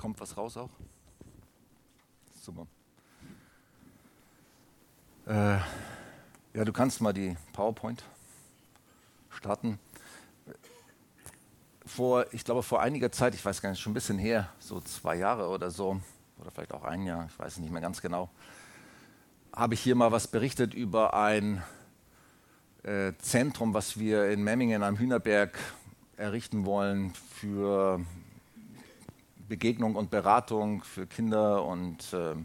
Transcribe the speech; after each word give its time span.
kommt 0.00 0.18
was 0.18 0.34
raus 0.34 0.56
auch? 0.56 0.70
Super. 2.40 2.66
Äh, 5.26 5.58
ja, 6.54 6.64
du 6.64 6.72
kannst 6.72 7.02
mal 7.02 7.12
die 7.12 7.36
PowerPoint 7.52 8.02
starten. 9.28 9.78
Vor, 11.84 12.32
ich 12.32 12.44
glaube, 12.44 12.62
vor 12.62 12.80
einiger 12.80 13.12
Zeit, 13.12 13.34
ich 13.34 13.44
weiß 13.44 13.60
gar 13.60 13.68
nicht, 13.68 13.80
schon 13.80 13.90
ein 13.90 13.94
bisschen 13.94 14.18
her, 14.18 14.48
so 14.58 14.80
zwei 14.80 15.16
Jahre 15.16 15.48
oder 15.48 15.70
so, 15.70 16.00
oder 16.38 16.50
vielleicht 16.50 16.72
auch 16.72 16.84
ein 16.84 17.04
Jahr, 17.04 17.26
ich 17.26 17.38
weiß 17.38 17.58
nicht 17.58 17.70
mehr 17.70 17.82
ganz 17.82 18.00
genau, 18.00 18.30
habe 19.54 19.74
ich 19.74 19.80
hier 19.80 19.96
mal 19.96 20.12
was 20.12 20.28
berichtet 20.28 20.72
über 20.72 21.12
ein 21.12 21.62
äh, 22.84 23.12
Zentrum, 23.18 23.74
was 23.74 23.98
wir 23.98 24.30
in 24.30 24.42
Memmingen 24.42 24.82
am 24.82 24.96
Hühnerberg 24.96 25.58
errichten 26.16 26.64
wollen 26.64 27.12
für 27.34 28.00
Begegnung 29.50 29.96
und 29.96 30.10
Beratung 30.10 30.84
für 30.84 31.08
Kinder 31.08 31.64
und 31.64 32.12
äh, 32.12 32.36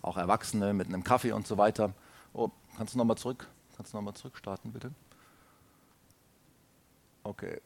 auch 0.00 0.16
Erwachsene 0.16 0.72
mit 0.72 0.88
einem 0.88 1.04
Kaffee 1.04 1.32
und 1.32 1.46
so 1.46 1.58
weiter. 1.58 1.92
Oh, 2.32 2.48
kannst 2.78 2.94
du 2.94 2.98
nochmal 2.98 3.18
zurück? 3.18 3.46
Kannst 3.76 3.92
du 3.92 3.98
nochmal 3.98 4.14
zurück 4.14 4.38
starten, 4.38 4.72
bitte? 4.72 4.92
Okay. 7.22 7.60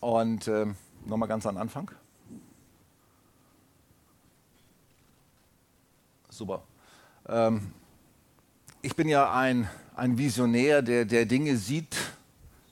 Und 0.00 0.48
äh, 0.48 0.66
nochmal 1.06 1.28
ganz 1.28 1.46
am 1.46 1.56
Anfang. 1.56 1.92
Super. 6.30 6.64
Ähm, 7.28 7.72
ich 8.80 8.96
bin 8.96 9.06
ja 9.06 9.32
ein, 9.32 9.70
ein 9.94 10.18
Visionär, 10.18 10.82
der, 10.82 11.04
der 11.04 11.26
Dinge 11.26 11.56
sieht, 11.56 11.96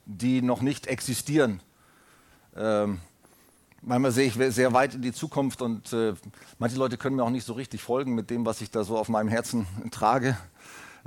die 0.05 0.41
noch 0.41 0.61
nicht 0.61 0.87
existieren. 0.87 1.61
Ähm, 2.57 2.99
manchmal 3.81 4.11
sehe 4.11 4.27
ich 4.27 4.53
sehr 4.53 4.73
weit 4.73 4.95
in 4.95 5.01
die 5.01 5.13
Zukunft 5.13 5.61
und 5.61 5.91
äh, 5.93 6.13
manche 6.59 6.77
Leute 6.77 6.97
können 6.97 7.15
mir 7.15 7.23
auch 7.23 7.29
nicht 7.29 7.45
so 7.45 7.53
richtig 7.53 7.81
folgen 7.81 8.15
mit 8.15 8.29
dem, 8.29 8.45
was 8.45 8.61
ich 8.61 8.71
da 8.71 8.83
so 8.83 8.97
auf 8.97 9.09
meinem 9.09 9.29
Herzen 9.29 9.65
trage. 9.91 10.37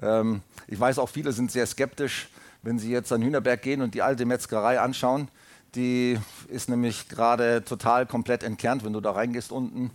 Ähm, 0.01 0.43
ich 0.67 0.79
weiß 0.79 0.99
auch, 0.99 1.09
viele 1.09 1.33
sind 1.33 1.51
sehr 1.51 1.67
skeptisch, 1.67 2.29
wenn 2.63 2.79
sie 2.79 2.91
jetzt 2.91 3.13
an 3.13 3.23
Hühnerberg 3.23 3.63
gehen 3.63 3.83
und 3.83 3.95
die 3.95 4.03
alte 4.03 4.25
Metzgerei 4.27 4.81
anschauen. 4.81 5.29
Die 5.75 6.19
ist 6.49 6.69
nämlich 6.69 7.09
gerade 7.09 7.65
total 7.65 8.07
komplett 8.07 8.43
entkernt. 8.43 8.85
Wenn 8.85 8.93
du 8.93 9.01
da 9.01 9.11
reingehst 9.13 9.51
unten, 9.51 9.91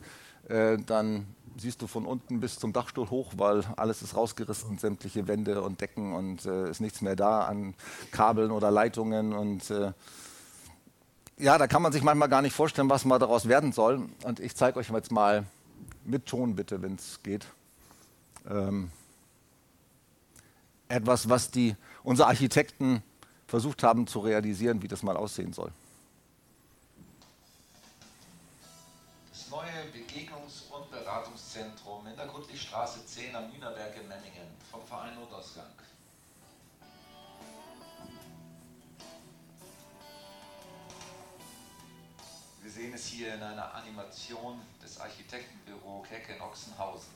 äh, 0.47 0.77
dann 0.77 1.25
siehst 1.57 1.81
du 1.81 1.87
von 1.87 2.05
unten 2.05 2.39
bis 2.39 2.57
zum 2.57 2.73
Dachstuhl 2.73 3.09
hoch, 3.09 3.33
weil 3.37 3.63
alles 3.75 4.01
ist 4.01 4.15
rausgerissen, 4.15 4.77
sämtliche 4.77 5.27
Wände 5.27 5.61
und 5.61 5.81
Decken 5.81 6.13
und 6.13 6.45
äh, 6.45 6.69
ist 6.69 6.79
nichts 6.79 7.01
mehr 7.01 7.15
da 7.15 7.41
an 7.41 7.75
Kabeln 8.11 8.51
oder 8.51 8.71
Leitungen 8.71 9.33
und 9.33 9.69
äh, 9.69 9.91
ja, 11.39 11.57
da 11.57 11.67
kann 11.67 11.81
man 11.81 11.91
sich 11.91 12.03
manchmal 12.03 12.29
gar 12.29 12.41
nicht 12.41 12.53
vorstellen, 12.53 12.89
was 12.89 13.05
mal 13.05 13.17
daraus 13.17 13.47
werden 13.47 13.71
soll. 13.71 14.09
Und 14.23 14.39
ich 14.39 14.55
zeige 14.55 14.77
euch 14.77 14.89
jetzt 14.89 15.11
mal 15.11 15.45
mit 16.03 16.25
Ton 16.25 16.55
bitte, 16.55 16.81
wenn 16.81 16.95
es 16.95 17.23
geht. 17.23 17.47
Ähm, 18.49 18.91
etwas, 20.89 21.29
was 21.29 21.49
die, 21.49 21.75
unsere 22.03 22.27
Architekten 22.27 23.03
versucht 23.47 23.83
haben 23.83 24.05
zu 24.05 24.19
realisieren, 24.19 24.81
wie 24.81 24.87
das 24.87 25.01
mal 25.01 25.15
aussehen 25.15 25.53
soll. 25.53 25.71
Das 29.31 29.49
neue 29.49 29.69
Begegnungs- 29.93 30.69
und 30.71 30.91
Beratungszentrum 30.91 32.05
in 32.07 32.15
der 32.17 32.27
Gutlichstraße 32.27 33.05
10 33.05 33.35
am 33.35 33.49
Nünerberg 33.49 33.95
in 33.95 34.07
Memmingen 34.07 34.47
vom 34.69 34.81
Verein 34.85 35.15
Notausgang. 35.15 35.65
Wir 42.69 42.83
sehen 42.83 42.93
es 42.93 43.07
hier 43.07 43.33
in 43.33 43.41
einer 43.41 43.73
Animation 43.73 44.61
des 44.83 44.99
Architektenbüro 44.99 46.05
Kecke 46.07 46.35
in 46.35 46.41
Ochsenhausen. 46.41 47.11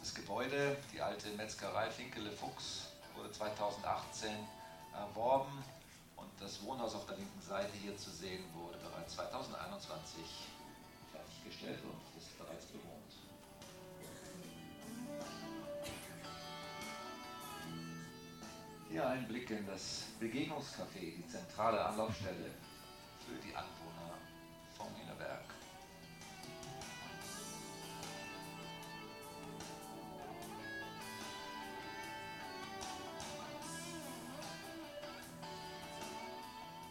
Das 0.00 0.12
Gebäude, 0.12 0.76
die 0.92 1.00
alte 1.00 1.28
Metzgerei 1.36 1.88
Finkele 1.92 2.32
Fuchs, 2.32 2.88
wurde 3.14 3.30
2018 3.30 4.30
erworben 4.94 5.62
und 6.16 6.28
das 6.40 6.60
Wohnhaus 6.64 6.96
auf 6.96 7.06
der 7.06 7.16
linken 7.16 7.40
Seite 7.40 7.70
hier 7.80 7.96
zu 7.96 8.10
sehen 8.10 8.42
wurde 8.52 8.78
bereits 8.78 9.14
2021 9.14 10.24
fertiggestellt 11.12 11.84
und 11.84 12.20
ist 12.20 12.36
bereits 12.36 12.64
bewohnt. 12.66 13.09
Hier 18.90 19.06
ein 19.06 19.24
Blick 19.28 19.48
in 19.50 19.64
das 19.68 20.06
Begegnungscafé, 20.18 21.14
die 21.16 21.24
zentrale 21.28 21.80
Anlaufstelle 21.84 22.50
für 23.24 23.36
die 23.36 23.54
Anwohner 23.54 24.18
vom 24.76 24.88
Hühnerberg. 24.96 25.44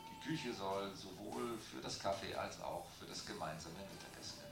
Die 0.10 0.26
Küche 0.26 0.54
soll 0.54 0.96
sowohl 0.96 1.58
für 1.58 1.82
das 1.82 2.00
Kaffee 2.00 2.34
als 2.34 2.62
auch 2.62 2.88
für 2.98 3.08
das 3.08 3.26
gemeinsame 3.26 3.76
Mittagessen 3.76 4.49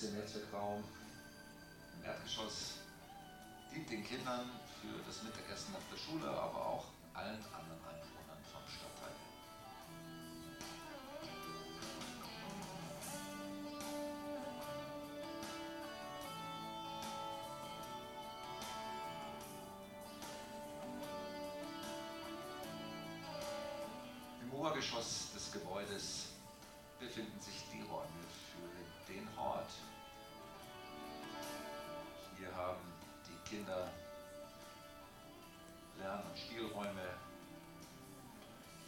Der 0.00 0.08
große 0.08 0.18
Netzwerkraum 0.18 0.82
im 1.98 2.04
Erdgeschoss 2.04 2.76
dient 3.70 3.90
den 3.90 4.02
Kindern 4.02 4.48
für 4.80 4.98
das 5.06 5.22
Mittagessen 5.22 5.72
nach 5.72 5.80
der 5.92 5.98
Schule, 5.98 6.26
aber 6.26 6.66
auch 6.66 6.86
allen 7.12 7.36
anderen 7.36 7.84
Einwohnern 7.84 8.40
vom 8.50 8.62
Stadtteil. 8.66 9.12
Im 24.40 24.52
Obergeschoss 24.52 25.32
des 25.34 25.52
Gebäudes 25.52 26.39
befinden 27.00 27.40
sich 27.40 27.64
die 27.72 27.80
Räume 27.80 28.24
für 28.52 29.12
den 29.12 29.26
Hort. 29.36 29.70
Hier 32.36 32.54
haben 32.54 32.84
die 33.26 33.48
Kinder 33.48 33.90
Lern- 35.98 36.22
und 36.22 36.38
Spielräume, 36.38 37.16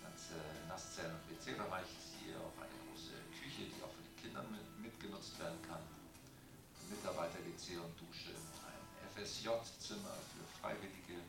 ganze 0.02 0.34
Nasszellen 0.68 1.16
und 1.16 1.24
PC-Bereich. 1.28 1.88
Hier 2.20 2.36
auch 2.36 2.56
eine 2.60 2.76
große 2.84 3.16
Küche, 3.32 3.64
die 3.64 3.82
auch 3.82 3.90
für 3.90 4.04
die 4.04 4.22
Kinder 4.22 4.42
mit, 4.44 4.64
mitgenutzt 4.80 5.38
werden 5.40 5.60
kann. 5.68 5.80
Mitarbeiter-WC 6.90 7.78
und 7.78 7.98
Dusche, 7.98 8.36
ein 8.68 9.08
FSJ-Zimmer 9.16 10.16
für 10.32 10.44
Freiwillige, 10.60 11.24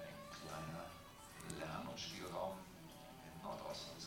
ein 0.00 0.16
kleiner 0.40 0.84
Lern- 1.60 1.88
und 1.88 2.00
Spielraum 2.00 2.56
im 3.52 3.58
Nordosten 3.58 3.94
des 3.94 3.97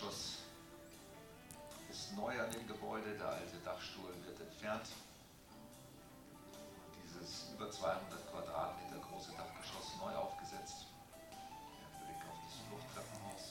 Dachgeschoss 0.00 0.38
ist 1.90 2.16
neu 2.16 2.32
an 2.40 2.50
dem 2.50 2.66
Gebäude, 2.66 3.18
der 3.18 3.28
alte 3.28 3.58
Dachstuhl 3.58 4.14
wird 4.24 4.40
entfernt. 4.40 4.88
Und 6.86 6.96
dieses 7.04 7.50
über 7.52 7.70
200 7.70 8.32
Quadratmeter 8.32 8.96
große 8.96 9.32
Dachgeschoss 9.36 10.00
neu 10.00 10.14
aufgesetzt. 10.16 10.86
Der 11.28 12.06
Blick 12.06 12.22
auf 12.24 12.38
das 12.48 12.56
Fluchttreppenhaus. 12.64 13.44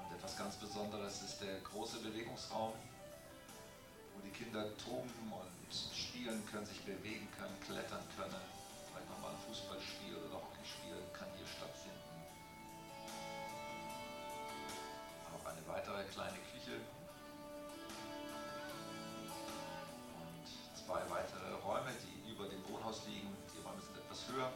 Und 0.00 0.16
etwas 0.16 0.38
ganz 0.38 0.56
Besonderes 0.56 1.22
ist 1.22 1.42
der 1.42 1.60
große 1.60 1.98
Bewegungsraum, 1.98 2.72
wo 2.72 4.20
die 4.24 4.32
Kinder 4.32 4.64
toben 4.78 5.12
und 5.28 5.76
spielen 5.92 6.42
können, 6.50 6.64
sich 6.64 6.80
bewegen 6.86 7.28
können, 7.36 7.60
klettern 7.60 8.04
können. 8.16 8.40
Vielleicht 8.88 9.10
nochmal 9.10 9.32
ein 9.32 9.40
Fußballspiel 9.46 10.16
oder 10.16 10.40
Hockeyspiel 10.40 11.04
kann 11.12 11.28
hier 11.36 11.46
stattfinden. 11.46 12.15
Weitere 15.96 16.12
kleine 16.12 16.38
Küche. 16.52 16.76
Und 20.20 20.44
zwei 20.76 21.00
weitere 21.08 21.54
Räume, 21.64 21.90
die 22.04 22.32
über 22.32 22.48
dem 22.48 22.60
Wohnhaus 22.68 23.06
liegen. 23.06 23.34
Die 23.54 23.62
Räume 23.64 23.80
sind 23.80 23.96
etwas 23.96 24.28
höher, 24.28 24.52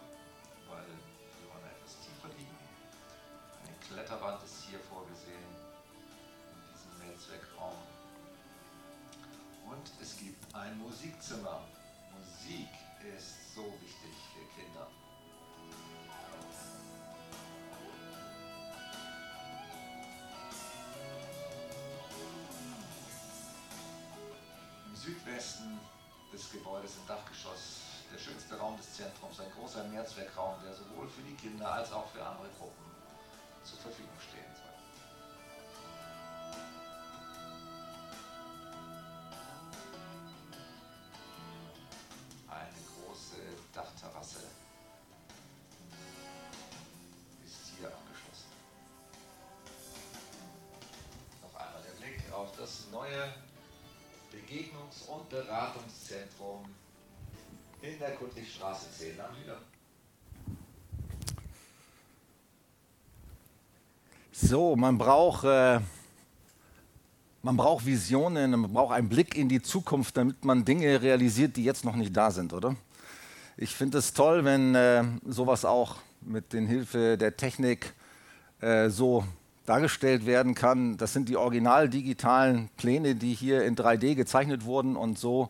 weil 0.68 0.84
die 0.84 1.48
Räume 1.48 1.66
etwas 1.72 1.96
tiefer 2.00 2.28
liegen. 2.36 2.58
Eine 3.64 3.76
Kletterwand 3.88 4.42
ist 4.44 4.64
hier 4.68 4.80
vorgesehen 4.80 5.48
in 6.52 6.60
diesem 6.72 7.08
Netzwerkraum. 7.08 7.76
Und 9.64 9.90
es 10.02 10.18
gibt 10.18 10.54
ein 10.54 10.76
Musikzimmer. 10.78 11.64
Musik 12.12 12.68
ist 13.16 13.54
so 13.54 13.64
wichtig 13.80 14.12
für 14.34 14.44
Kinder. 14.60 14.88
Südwesten 25.00 25.80
des 26.30 26.52
Gebäudes 26.52 26.96
im 26.96 27.06
Dachgeschoss 27.06 27.80
der 28.12 28.18
schönste 28.18 28.58
Raum 28.58 28.76
des 28.76 28.92
Zentrums, 28.96 29.40
ein 29.40 29.50
großer 29.52 29.84
Mehrzweckraum, 29.84 30.56
der 30.62 30.74
sowohl 30.74 31.08
für 31.08 31.22
die 31.22 31.34
Kinder 31.36 31.72
als 31.72 31.90
auch 31.90 32.06
für 32.10 32.22
andere 32.24 32.48
Gruppen 32.58 32.84
zur 33.64 33.78
Verfügung 33.78 34.12
stehen 34.20 34.44
soll. 34.54 34.66
Eine 42.48 42.80
große 42.92 43.36
Dachterrasse 43.72 44.40
ist 47.46 47.72
hier 47.78 47.86
angeschlossen. 47.86 48.50
Noch 51.40 51.58
einmal 51.58 51.82
der 51.82 52.04
Blick 52.04 52.30
auf 52.32 52.54
das 52.58 52.86
neue 52.92 53.32
und 55.10 55.28
Beratungszentrum 55.28 56.64
in 57.82 57.98
der 57.98 58.12
Kundlichstraße 58.12 58.86
10 58.96 59.20
am 59.20 59.34
Hühner. 59.36 59.56
So, 64.32 64.76
man 64.76 64.96
braucht, 64.96 65.44
äh, 65.44 65.80
man 67.42 67.56
braucht 67.56 67.84
Visionen, 67.84 68.52
man 68.52 68.72
braucht 68.72 68.94
einen 68.94 69.08
Blick 69.08 69.36
in 69.36 69.48
die 69.48 69.60
Zukunft, 69.60 70.16
damit 70.16 70.44
man 70.44 70.64
Dinge 70.64 71.02
realisiert, 71.02 71.56
die 71.56 71.64
jetzt 71.64 71.84
noch 71.84 71.96
nicht 71.96 72.16
da 72.16 72.30
sind, 72.30 72.52
oder? 72.52 72.76
Ich 73.56 73.74
finde 73.74 73.98
es 73.98 74.14
toll, 74.14 74.44
wenn 74.44 74.74
äh, 74.74 75.04
sowas 75.26 75.64
auch 75.64 75.96
mit 76.20 76.52
den 76.52 76.66
Hilfe 76.66 77.18
der 77.18 77.36
Technik 77.36 77.92
äh, 78.60 78.88
so 78.88 79.24
dargestellt 79.70 80.26
werden 80.26 80.56
kann. 80.56 80.96
Das 80.96 81.12
sind 81.12 81.28
die 81.28 81.36
original 81.36 81.88
digitalen 81.88 82.70
Pläne, 82.76 83.14
die 83.14 83.34
hier 83.34 83.62
in 83.64 83.76
3D 83.76 84.16
gezeichnet 84.16 84.64
wurden 84.64 84.96
und 84.96 85.16
so 85.16 85.48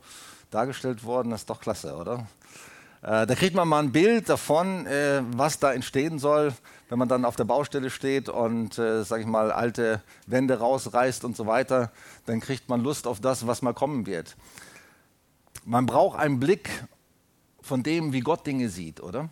dargestellt 0.50 1.04
wurden. 1.04 1.30
Das 1.30 1.40
ist 1.40 1.48
doch 1.48 1.58
klasse, 1.58 1.96
oder? 1.96 2.26
Äh, 3.00 3.26
da 3.26 3.34
kriegt 3.34 3.56
man 3.56 3.66
mal 3.66 3.82
ein 3.82 3.92
Bild 3.92 4.28
davon, 4.28 4.86
äh, 4.86 5.22
was 5.34 5.58
da 5.58 5.72
entstehen 5.72 6.18
soll, 6.18 6.52
wenn 6.90 6.98
man 6.98 7.08
dann 7.08 7.24
auf 7.24 7.36
der 7.36 7.44
Baustelle 7.44 7.88
steht 7.88 8.28
und, 8.28 8.78
äh, 8.78 9.04
sag 9.04 9.20
ich 9.22 9.26
mal, 9.26 9.50
alte 9.50 10.02
Wände 10.26 10.58
rausreißt 10.58 11.24
und 11.24 11.34
so 11.34 11.46
weiter. 11.46 11.90
Dann 12.26 12.40
kriegt 12.40 12.68
man 12.68 12.82
Lust 12.82 13.06
auf 13.06 13.22
das, 13.22 13.46
was 13.46 13.62
mal 13.62 13.72
kommen 13.72 14.04
wird. 14.04 14.36
Man 15.64 15.86
braucht 15.86 16.18
einen 16.18 16.38
Blick 16.38 16.68
von 17.62 17.82
dem, 17.82 18.12
wie 18.12 18.20
Gott 18.20 18.46
Dinge 18.46 18.68
sieht, 18.68 19.00
oder? 19.00 19.30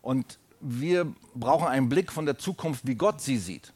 Und 0.00 0.38
wir 0.68 1.12
brauchen 1.34 1.68
einen 1.68 1.88
Blick 1.88 2.10
von 2.10 2.26
der 2.26 2.38
Zukunft, 2.38 2.86
wie 2.86 2.94
Gott 2.94 3.20
sie 3.20 3.38
sieht. 3.38 3.72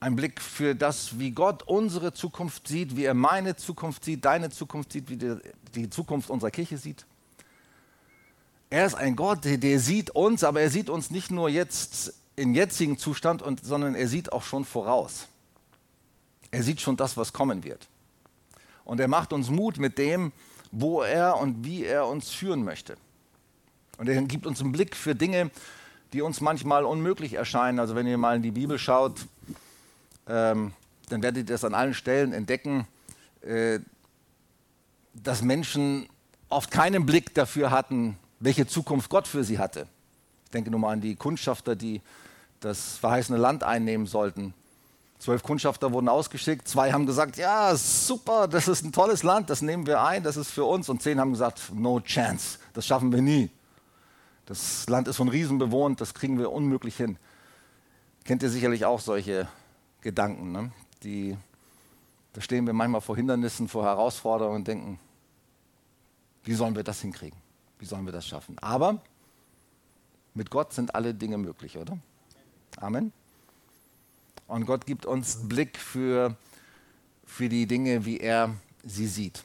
Ein 0.00 0.14
Blick 0.14 0.40
für 0.40 0.76
das, 0.76 1.18
wie 1.18 1.32
Gott 1.32 1.64
unsere 1.64 2.12
Zukunft 2.12 2.68
sieht, 2.68 2.96
wie 2.96 3.04
er 3.04 3.14
meine 3.14 3.56
Zukunft 3.56 4.04
sieht, 4.04 4.24
deine 4.24 4.50
Zukunft 4.50 4.92
sieht, 4.92 5.10
wie 5.10 5.16
die, 5.74 5.90
Zukunft 5.90 6.30
unserer 6.30 6.52
Kirche 6.52 6.78
sieht. 6.78 7.04
Er 8.70 8.86
ist 8.86 8.94
ein 8.94 9.16
Gott, 9.16 9.44
der, 9.44 9.58
der, 9.58 9.80
sieht 9.80 10.10
uns, 10.10 10.44
aber 10.44 10.60
er 10.60 10.70
sieht 10.70 10.88
uns 10.88 11.10
nicht 11.10 11.32
nur 11.32 11.48
jetzt 11.48 12.14
im 12.36 12.54
jetzigen 12.54 12.96
Zustand, 12.96 13.42
und, 13.42 13.64
sondern 13.64 13.96
er 13.96 14.06
sieht 14.06 14.32
auch 14.32 14.44
schon 14.44 14.64
voraus. 14.64 15.26
Er 16.52 16.62
sieht 16.62 16.80
schon 16.80 16.96
das, 16.96 17.16
was 17.16 17.32
kommen 17.32 17.64
wird. 17.64 17.88
Und 18.84 19.00
er 19.00 19.08
macht 19.08 19.32
uns 19.32 19.50
Mut 19.50 19.78
mit 19.78 19.98
dem, 19.98 20.32
wo 20.70 21.02
er 21.02 21.38
und 21.38 21.64
wie 21.64 21.84
er 21.84 22.06
uns 22.06 22.30
führen 22.30 22.62
möchte. 22.62 22.96
Und 23.98 24.08
er 24.08 24.20
gibt 24.22 24.46
uns 24.46 24.60
einen 24.60 24.72
Blick 24.72 24.96
für 24.96 25.14
Dinge, 25.14 25.50
die 26.12 26.22
uns 26.22 26.40
manchmal 26.40 26.84
unmöglich 26.84 27.34
erscheinen. 27.34 27.78
Also 27.78 27.94
wenn 27.94 28.06
ihr 28.06 28.16
mal 28.16 28.36
in 28.36 28.42
die 28.42 28.52
Bibel 28.52 28.78
schaut, 28.78 29.26
ähm, 30.26 30.72
dann 31.08 31.22
werdet 31.22 31.48
ihr 31.48 31.54
das 31.54 31.64
an 31.64 31.74
allen 31.74 31.94
Stellen 31.94 32.32
entdecken, 32.32 32.86
äh, 33.42 33.80
dass 35.14 35.42
Menschen 35.42 36.08
oft 36.48 36.70
keinen 36.70 37.04
Blick 37.06 37.34
dafür 37.34 37.70
hatten, 37.70 38.16
welche 38.40 38.66
Zukunft 38.66 39.10
Gott 39.10 39.26
für 39.26 39.44
sie 39.44 39.58
hatte. 39.58 39.88
Ich 40.44 40.50
denke 40.52 40.70
nur 40.70 40.80
mal 40.80 40.92
an 40.92 41.00
die 41.00 41.16
Kundschafter, 41.16 41.76
die 41.76 42.00
das 42.60 42.96
verheißene 42.98 43.36
Land 43.36 43.64
einnehmen 43.64 44.06
sollten. 44.06 44.54
Zwölf 45.18 45.42
Kundschafter 45.42 45.92
wurden 45.92 46.08
ausgeschickt, 46.08 46.68
zwei 46.68 46.92
haben 46.92 47.04
gesagt, 47.04 47.36
ja, 47.36 47.74
super, 47.74 48.46
das 48.46 48.68
ist 48.68 48.84
ein 48.84 48.92
tolles 48.92 49.24
Land, 49.24 49.50
das 49.50 49.62
nehmen 49.62 49.86
wir 49.86 50.00
ein, 50.00 50.22
das 50.22 50.36
ist 50.36 50.50
für 50.50 50.64
uns. 50.64 50.88
Und 50.88 51.02
zehn 51.02 51.18
haben 51.18 51.32
gesagt, 51.32 51.72
no 51.74 51.98
chance, 52.00 52.58
das 52.72 52.86
schaffen 52.86 53.12
wir 53.12 53.20
nie. 53.20 53.50
Das 54.48 54.88
Land 54.88 55.08
ist 55.08 55.16
von 55.16 55.28
Riesen 55.28 55.58
bewohnt, 55.58 56.00
das 56.00 56.14
kriegen 56.14 56.38
wir 56.38 56.50
unmöglich 56.50 56.96
hin. 56.96 57.18
Kennt 58.24 58.42
ihr 58.42 58.48
sicherlich 58.48 58.86
auch 58.86 58.98
solche 58.98 59.46
Gedanken. 60.00 60.52
Ne? 60.52 60.72
Die, 61.02 61.36
da 62.32 62.40
stehen 62.40 62.64
wir 62.64 62.72
manchmal 62.72 63.02
vor 63.02 63.14
Hindernissen, 63.14 63.68
vor 63.68 63.84
Herausforderungen 63.84 64.56
und 64.56 64.68
denken, 64.68 64.98
wie 66.44 66.54
sollen 66.54 66.74
wir 66.74 66.82
das 66.82 67.02
hinkriegen? 67.02 67.38
Wie 67.78 67.84
sollen 67.84 68.06
wir 68.06 68.12
das 68.12 68.26
schaffen? 68.26 68.58
Aber 68.60 69.02
mit 70.32 70.50
Gott 70.50 70.72
sind 70.72 70.94
alle 70.94 71.12
Dinge 71.12 71.36
möglich, 71.36 71.76
oder? 71.76 71.98
Amen. 72.78 73.12
Und 74.46 74.64
Gott 74.64 74.86
gibt 74.86 75.04
uns 75.04 75.46
Blick 75.46 75.76
für, 75.76 76.38
für 77.26 77.50
die 77.50 77.66
Dinge, 77.66 78.06
wie 78.06 78.18
er 78.18 78.54
sie 78.82 79.08
sieht. 79.08 79.44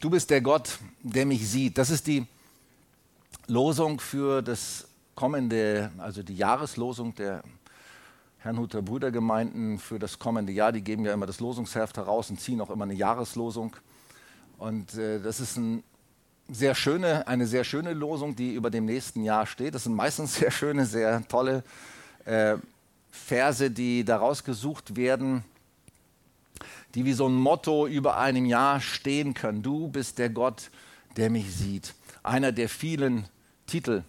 Du 0.00 0.08
bist 0.08 0.30
der 0.30 0.40
Gott, 0.40 0.78
der 1.02 1.26
mich 1.26 1.46
sieht. 1.46 1.76
Das 1.76 1.90
ist 1.90 2.06
die 2.06 2.26
Losung 3.50 3.98
für 3.98 4.42
das 4.42 4.86
kommende, 5.14 5.90
also 5.96 6.22
die 6.22 6.36
Jahreslosung 6.36 7.14
der 7.14 7.42
Herrnhuter 8.36 8.82
Brüdergemeinden 8.82 9.78
für 9.78 9.98
das 9.98 10.18
kommende 10.18 10.52
Jahr. 10.52 10.70
Die 10.70 10.82
geben 10.82 11.06
ja 11.06 11.14
immer 11.14 11.24
das 11.24 11.40
Losungsheft 11.40 11.96
heraus 11.96 12.28
und 12.28 12.38
ziehen 12.38 12.60
auch 12.60 12.68
immer 12.68 12.84
eine 12.84 12.92
Jahreslosung. 12.92 13.74
Und 14.58 14.94
äh, 14.94 15.18
das 15.18 15.40
ist 15.40 15.56
ein 15.56 15.82
sehr 16.50 16.74
schöne, 16.74 17.26
eine 17.26 17.46
sehr 17.46 17.64
schöne 17.64 17.94
Losung, 17.94 18.36
die 18.36 18.52
über 18.52 18.68
dem 18.68 18.84
nächsten 18.84 19.24
Jahr 19.24 19.46
steht. 19.46 19.74
Das 19.74 19.84
sind 19.84 19.94
meistens 19.94 20.34
sehr 20.38 20.50
schöne, 20.50 20.84
sehr 20.84 21.26
tolle 21.26 21.64
äh, 22.26 22.58
Verse, 23.10 23.70
die 23.70 24.04
daraus 24.04 24.44
gesucht 24.44 24.94
werden, 24.94 25.42
die 26.94 27.06
wie 27.06 27.14
so 27.14 27.26
ein 27.26 27.34
Motto 27.34 27.86
über 27.86 28.18
einem 28.18 28.44
Jahr 28.44 28.82
stehen 28.82 29.32
können. 29.32 29.62
Du 29.62 29.88
bist 29.88 30.18
der 30.18 30.28
Gott, 30.28 30.70
der 31.16 31.30
mich 31.30 31.50
sieht. 31.54 31.94
Einer 32.22 32.52
der 32.52 32.68
vielen 32.68 33.26
Titel, 33.68 34.02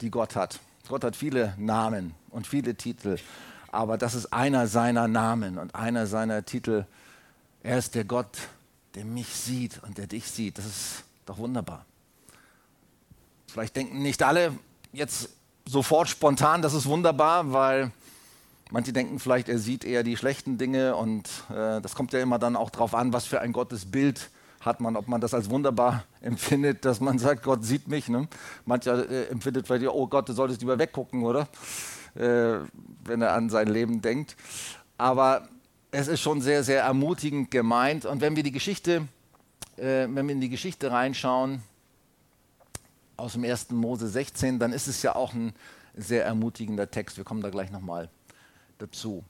die 0.00 0.10
Gott 0.10 0.36
hat. 0.36 0.60
Gott 0.86 1.02
hat 1.02 1.16
viele 1.16 1.54
Namen 1.58 2.14
und 2.30 2.46
viele 2.46 2.74
Titel, 2.74 3.18
aber 3.72 3.98
das 3.98 4.14
ist 4.14 4.32
einer 4.32 4.66
seiner 4.68 5.08
Namen 5.08 5.58
und 5.58 5.74
einer 5.74 6.06
seiner 6.06 6.44
Titel. 6.44 6.86
Er 7.62 7.78
ist 7.78 7.94
der 7.94 8.04
Gott, 8.04 8.38
der 8.94 9.04
mich 9.04 9.28
sieht 9.28 9.82
und 9.82 9.98
der 9.98 10.06
dich 10.06 10.30
sieht. 10.30 10.56
Das 10.56 10.64
ist 10.64 11.04
doch 11.26 11.38
wunderbar. 11.38 11.84
Vielleicht 13.48 13.76
denken 13.76 14.02
nicht 14.02 14.22
alle 14.22 14.52
jetzt 14.92 15.30
sofort 15.66 16.08
spontan, 16.08 16.62
das 16.62 16.74
ist 16.74 16.86
wunderbar, 16.86 17.52
weil 17.52 17.90
manche 18.70 18.92
denken 18.92 19.18
vielleicht, 19.18 19.48
er 19.48 19.58
sieht 19.58 19.84
eher 19.84 20.02
die 20.02 20.16
schlechten 20.16 20.58
Dinge 20.58 20.96
und 20.96 21.28
äh, 21.50 21.80
das 21.80 21.94
kommt 21.94 22.12
ja 22.12 22.20
immer 22.20 22.38
dann 22.38 22.56
auch 22.56 22.70
darauf 22.70 22.94
an, 22.94 23.12
was 23.12 23.26
für 23.26 23.40
ein 23.40 23.52
Gottesbild 23.52 24.30
hat 24.68 24.80
man, 24.80 24.96
ob 24.96 25.08
man 25.08 25.20
das 25.20 25.34
als 25.34 25.50
wunderbar 25.50 26.04
empfindet, 26.20 26.84
dass 26.84 27.00
man 27.00 27.18
sagt, 27.18 27.42
Gott 27.42 27.64
sieht 27.64 27.88
mich. 27.88 28.08
Ne? 28.08 28.28
Mancher 28.64 29.10
äh, 29.10 29.24
empfindet 29.26 29.66
vielleicht, 29.66 29.88
oh 29.88 30.06
Gott, 30.06 30.28
du 30.28 30.32
solltest 30.32 30.60
lieber 30.60 30.78
weggucken, 30.78 31.24
oder? 31.24 31.48
äh, 32.18 32.58
wenn 33.04 33.22
er 33.22 33.34
an 33.34 33.48
sein 33.48 33.68
Leben 33.68 34.00
denkt. 34.02 34.36
Aber 34.96 35.48
es 35.90 36.08
ist 36.08 36.20
schon 36.20 36.40
sehr, 36.40 36.64
sehr 36.64 36.82
ermutigend 36.82 37.50
gemeint. 37.50 38.04
Und 38.04 38.20
wenn 38.20 38.36
wir 38.36 38.42
die 38.42 38.52
Geschichte, 38.52 39.08
äh, 39.76 40.06
wenn 40.08 40.26
wir 40.26 40.34
in 40.34 40.40
die 40.40 40.48
Geschichte 40.48 40.90
reinschauen, 40.90 41.62
aus 43.16 43.32
dem 43.32 43.44
1. 43.44 43.70
Mose 43.70 44.08
16, 44.08 44.58
dann 44.58 44.72
ist 44.72 44.86
es 44.86 45.02
ja 45.02 45.16
auch 45.16 45.32
ein 45.32 45.52
sehr 45.96 46.24
ermutigender 46.24 46.90
Text. 46.90 47.16
Wir 47.16 47.24
kommen 47.24 47.40
da 47.40 47.50
gleich 47.50 47.70
nochmal 47.70 48.08
dazu. 48.78 49.24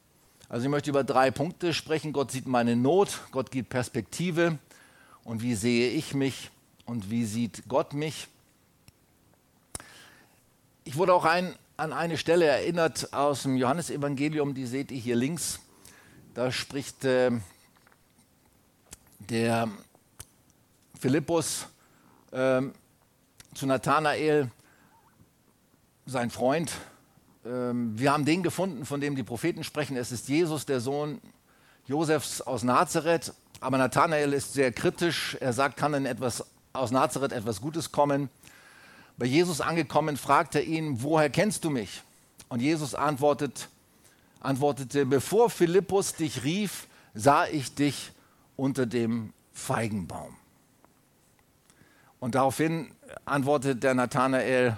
Also 0.51 0.65
ich 0.65 0.71
möchte 0.71 0.91
über 0.91 1.05
drei 1.05 1.31
Punkte 1.31 1.73
sprechen. 1.73 2.13
Gott 2.13 2.31
sieht 2.31 2.47
meine 2.47 2.77
Not, 2.77 3.21
Gott 3.31 3.51
gibt 3.51 3.71
Perspektive 3.71 4.59
und 5.29 5.43
wie 5.43 5.55
sehe 5.55 5.91
ich 5.91 6.15
mich 6.15 6.51
und 6.87 7.11
wie 7.11 7.27
sieht 7.27 7.65
Gott 7.69 7.93
mich. 7.93 8.29
Ich 10.85 10.97
wurde 10.97 11.13
auch 11.13 11.27
ein, 11.27 11.55
an 11.77 11.93
eine 11.93 12.17
Stelle 12.17 12.47
erinnert 12.47 13.13
aus 13.13 13.43
dem 13.43 13.59
Johannesevangelium, 13.59 14.55
die 14.55 14.65
seht 14.65 14.91
ihr 14.91 14.99
hier 14.99 15.17
links. 15.17 15.61
Da 16.33 16.51
spricht 16.51 17.05
äh, 17.05 17.31
der 19.19 19.69
Philippus 20.99 21.67
äh, 22.31 22.63
zu 23.53 23.67
Nathanael, 23.67 24.51
sein 26.07 26.31
Freund, 26.31 26.73
ähm, 27.45 27.99
wir 27.99 28.15
haben 28.15 28.25
den 28.25 28.43
gefunden, 28.43 28.87
von 28.87 29.03
dem 29.03 29.15
die 29.15 29.25
Propheten 29.25 29.63
sprechen. 29.63 29.99
Es 29.99 30.11
ist 30.11 30.31
Jesus, 30.31 30.65
der 30.65 30.81
Sohn 30.81 31.21
Josefs 31.87 32.41
aus 32.41 32.63
Nazareth. 32.63 33.35
Aber 33.61 33.79
Nathanael 33.79 34.33
ist 34.33 34.53
sehr 34.53 34.73
kritisch. 34.73 35.37
Er 35.41 35.53
sagt, 35.53 35.77
kann 35.77 35.93
denn 35.93 36.07
etwas 36.07 36.45
aus 36.73 36.91
Nazareth 36.91 37.33
etwas 37.33 37.61
Gutes 37.61 37.93
kommen? 37.93 38.31
Bei 39.17 39.27
Jesus 39.27 39.61
angekommen, 39.61 40.17
fragt 40.17 40.55
er 40.55 40.63
ihn, 40.63 41.03
woher 41.03 41.29
kennst 41.29 41.65
du 41.65 41.71
mich? 41.71 42.03
Und 42.49 42.61
Jesus 42.61 42.95
antwortet, 42.95 43.69
antwortete, 44.41 45.07
bevor 45.07 45.51
Philippus 45.51 46.15
dich 46.15 46.45
rief, 46.45 46.87
sah 47.15 47.47
ich 47.47 47.75
dich 47.75 48.13
unter 48.57 48.87
dem 48.87 49.33
Feigenbaum. 49.53 50.37
Und 52.21 52.35
daraufhin 52.37 52.93
antwortet 53.25 53.83
der 53.83 53.95
Nathanael, 53.95 54.77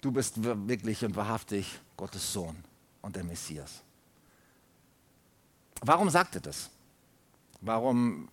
du 0.00 0.12
bist 0.12 0.42
wirklich 0.42 1.04
und 1.04 1.16
wahrhaftig 1.16 1.78
Gottes 1.96 2.32
Sohn 2.32 2.56
und 3.02 3.16
der 3.16 3.24
Messias. 3.24 3.82
Warum 5.80 6.10
sagt 6.10 6.36
er 6.36 6.40
das? 6.40 6.70
Warum 7.64 8.28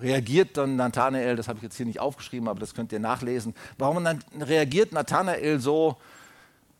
reagiert 0.00 0.56
dann 0.56 0.76
Nathanael, 0.76 1.36
das 1.36 1.48
habe 1.48 1.58
ich 1.58 1.62
jetzt 1.62 1.76
hier 1.76 1.86
nicht 1.86 2.00
aufgeschrieben, 2.00 2.48
aber 2.48 2.60
das 2.60 2.74
könnt 2.74 2.92
ihr 2.92 3.00
nachlesen, 3.00 3.54
warum 3.78 4.06
reagiert 4.40 4.92
Nathanael 4.92 5.60
so 5.60 5.96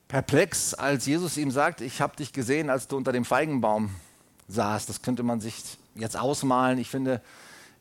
perplex, 0.09 0.75
als 0.75 1.07
Jesus 1.07 1.37
ihm 1.37 1.51
sagt, 1.51 1.81
ich 1.81 2.01
habe 2.01 2.17
dich 2.17 2.33
gesehen, 2.33 2.71
als 2.71 2.89
du 2.89 2.97
unter 2.97 3.13
dem 3.13 3.25
Feigenbaum 3.25 3.91
saßt. 4.49 4.89
Das 4.89 5.03
könnte 5.03 5.23
man 5.23 5.41
sich 5.41 5.79
jetzt 5.95 6.17
ausmalen. 6.17 6.79
Ich 6.79 6.91
finde, 6.91 7.21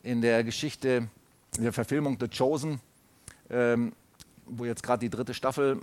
in 0.02 0.22
der 0.22 0.44
Geschichte, 0.44 1.10
in 1.58 1.64
der 1.64 1.74
Verfilmung 1.74 2.18
The 2.20 2.28
Chosen, 2.28 2.80
ähm, 3.50 3.94
wo 4.46 4.66
jetzt 4.66 4.84
gerade 4.84 5.02
die 5.02 5.10
dritte 5.10 5.34
Staffel 5.34 5.80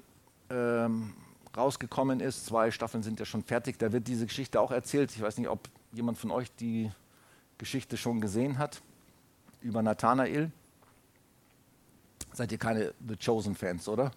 ähm, 0.51 1.13
rausgekommen 1.57 2.21
ist. 2.21 2.47
Zwei 2.47 2.71
Staffeln 2.71 3.03
sind 3.03 3.21
ja 3.21 3.27
schon 3.27 3.43
fertig. 3.45 3.79
Da 3.79 3.93
wird 3.93 4.09
diese 4.09 4.27
Geschichte 4.27 4.61
auch 4.61 4.71
erzählt. 4.71 5.11
Ich 5.15 5.21
weiß 5.21 5.39
nicht, 5.39 5.49
ob 5.49 5.69
jemand 5.93 6.19
von 6.19 6.31
euch 6.31 6.51
die 6.57 6.91
Geschichte 7.61 7.99
schon 7.99 8.21
gesehen 8.21 8.59
hat 8.59 8.81
über 9.61 9.83
Nathanael. 9.83 10.51
Seid 12.33 12.51
ihr 12.53 12.59
keine 12.59 12.95
The 13.07 13.17
Chosen-Fans, 13.17 13.87
oder? 13.87 14.13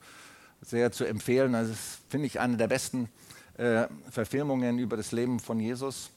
Sehr 0.61 0.91
zu 0.93 1.03
empfehlen. 1.03 1.51
Das 1.51 1.67
ist, 1.67 1.99
finde 2.09 2.27
ich, 2.27 2.39
eine 2.39 2.55
der 2.55 2.67
besten 2.67 3.09
äh, 3.57 3.87
Verfilmungen 4.09 4.79
über 4.79 4.95
das 4.95 5.11
Leben 5.11 5.41
von 5.41 5.59
Jesus, 5.59 6.09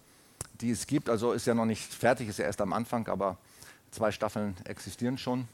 die 0.60 0.70
es 0.70 0.86
gibt. 0.86 1.10
Also 1.10 1.32
ist 1.32 1.46
ja 1.46 1.54
noch 1.54 1.64
nicht 1.66 1.92
fertig, 1.92 2.28
ist 2.28 2.38
ja 2.38 2.44
erst 2.44 2.60
am 2.60 2.72
Anfang, 2.72 3.08
aber 3.08 3.36
zwei 3.90 4.12
Staffeln 4.12 4.54
existieren 4.64 5.18
schon. 5.18 5.48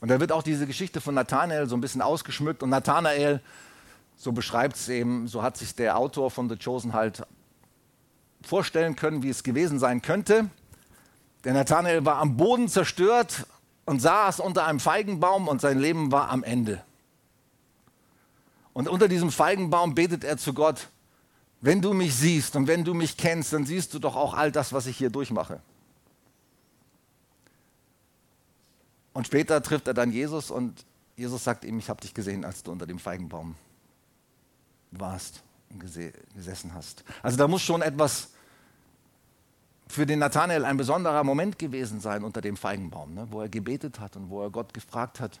Und 0.00 0.08
da 0.08 0.20
wird 0.20 0.30
auch 0.30 0.44
diese 0.44 0.66
Geschichte 0.66 1.00
von 1.00 1.14
Nathanael 1.14 1.68
so 1.68 1.76
ein 1.76 1.80
bisschen 1.80 2.02
ausgeschmückt. 2.02 2.62
Und 2.62 2.70
Nathanael 2.70 3.40
so 4.16 4.30
beschreibt 4.30 4.76
es 4.76 4.88
eben, 4.88 5.26
so 5.26 5.42
hat 5.42 5.56
sich 5.56 5.74
der 5.74 5.98
Autor 5.98 6.30
von 6.30 6.48
The 6.48 6.56
Chosen 6.56 6.92
halt 6.92 7.26
vorstellen 8.42 8.94
können, 8.94 9.24
wie 9.24 9.30
es 9.30 9.42
gewesen 9.42 9.80
sein 9.80 10.02
könnte. 10.02 10.50
Der 11.46 11.54
Nathanael 11.54 12.04
war 12.04 12.16
am 12.16 12.36
Boden 12.36 12.68
zerstört 12.68 13.46
und 13.84 14.00
saß 14.00 14.40
unter 14.40 14.66
einem 14.66 14.80
Feigenbaum 14.80 15.46
und 15.46 15.60
sein 15.60 15.78
Leben 15.78 16.10
war 16.10 16.30
am 16.30 16.42
Ende. 16.42 16.82
Und 18.72 18.88
unter 18.88 19.06
diesem 19.06 19.30
Feigenbaum 19.30 19.94
betet 19.94 20.24
er 20.24 20.38
zu 20.38 20.54
Gott, 20.54 20.88
wenn 21.60 21.80
du 21.80 21.92
mich 21.92 22.16
siehst 22.16 22.56
und 22.56 22.66
wenn 22.66 22.82
du 22.82 22.94
mich 22.94 23.16
kennst, 23.16 23.52
dann 23.52 23.64
siehst 23.64 23.94
du 23.94 24.00
doch 24.00 24.16
auch 24.16 24.34
all 24.34 24.50
das, 24.50 24.72
was 24.72 24.86
ich 24.86 24.96
hier 24.96 25.08
durchmache. 25.08 25.60
Und 29.12 29.28
später 29.28 29.62
trifft 29.62 29.86
er 29.86 29.94
dann 29.94 30.10
Jesus 30.10 30.50
und 30.50 30.84
Jesus 31.14 31.44
sagt 31.44 31.64
ihm, 31.64 31.78
ich 31.78 31.88
habe 31.88 32.00
dich 32.00 32.12
gesehen, 32.12 32.44
als 32.44 32.64
du 32.64 32.72
unter 32.72 32.86
dem 32.86 32.98
Feigenbaum 32.98 33.54
warst 34.90 35.44
und 35.70 35.78
gesessen 36.34 36.74
hast. 36.74 37.04
Also 37.22 37.36
da 37.38 37.46
muss 37.46 37.62
schon 37.62 37.82
etwas 37.82 38.30
für 39.88 40.06
den 40.06 40.18
Nathanael 40.18 40.64
ein 40.64 40.76
besonderer 40.76 41.22
Moment 41.24 41.58
gewesen 41.58 42.00
sein 42.00 42.24
unter 42.24 42.40
dem 42.40 42.56
Feigenbaum, 42.56 43.14
ne, 43.14 43.26
wo 43.30 43.40
er 43.40 43.48
gebetet 43.48 44.00
hat 44.00 44.16
und 44.16 44.30
wo 44.30 44.42
er 44.42 44.50
Gott 44.50 44.74
gefragt 44.74 45.20
hat. 45.20 45.40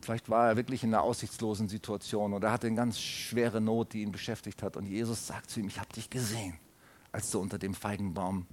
Vielleicht 0.00 0.28
war 0.28 0.48
er 0.48 0.56
wirklich 0.56 0.84
in 0.84 0.94
einer 0.94 1.02
aussichtslosen 1.02 1.68
Situation 1.68 2.32
oder 2.32 2.52
hatte 2.52 2.66
eine 2.66 2.76
ganz 2.76 3.00
schwere 3.00 3.60
Not, 3.60 3.92
die 3.92 4.02
ihn 4.02 4.12
beschäftigt 4.12 4.62
hat. 4.62 4.76
Und 4.76 4.86
Jesus 4.86 5.26
sagt 5.26 5.50
zu 5.50 5.60
ihm, 5.60 5.66
ich 5.66 5.80
habe 5.80 5.92
dich 5.92 6.08
gesehen, 6.08 6.58
als 7.10 7.30
du 7.30 7.40
unter 7.40 7.58
dem 7.58 7.74
Feigenbaum 7.74 8.46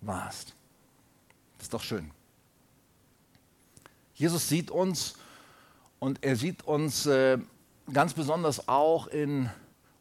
warst. 0.00 0.54
Das 1.58 1.66
ist 1.66 1.74
doch 1.74 1.82
schön. 1.82 2.10
Jesus 4.14 4.48
sieht 4.48 4.70
uns 4.70 5.16
und 5.98 6.22
er 6.24 6.36
sieht 6.36 6.62
uns 6.62 7.06
äh, 7.06 7.38
ganz 7.92 8.14
besonders 8.14 8.68
auch 8.68 9.06
in 9.08 9.50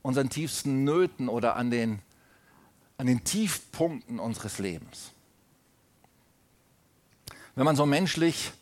unseren 0.01 0.29
tiefsten 0.29 0.83
Nöten 0.83 1.29
oder 1.29 1.55
an 1.55 1.71
den, 1.71 1.99
an 3.03 3.07
den 3.07 3.25
Tiefpunkten 3.25 4.17
unseres 4.17 4.59
Lebens. 4.59 5.11
Wenn 7.53 7.65
man 7.65 7.75
so 7.75 7.85
menschlich 7.85 8.53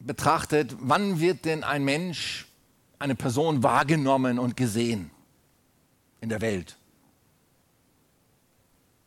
betrachtet, 0.00 0.74
wann 0.80 1.20
wird 1.20 1.44
denn 1.44 1.62
ein 1.62 1.84
Mensch, 1.84 2.48
eine 2.98 3.14
Person 3.14 3.62
wahrgenommen 3.62 4.40
und 4.40 4.56
gesehen 4.56 5.12
in 6.20 6.28
der 6.28 6.40
Welt? 6.40 6.76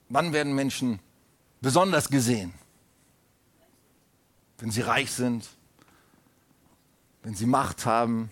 Wann 0.07 0.31
werden 0.31 0.55
Menschen 0.55 0.99
besonders 1.59 2.09
gesehen? 2.09 2.53
Wenn 4.59 4.71
sie 4.71 4.83
reich 4.83 5.11
sind, 5.11 5.49
wenn 7.23 7.35
sie 7.35 7.45
Macht 7.45 7.85
haben, 7.85 8.31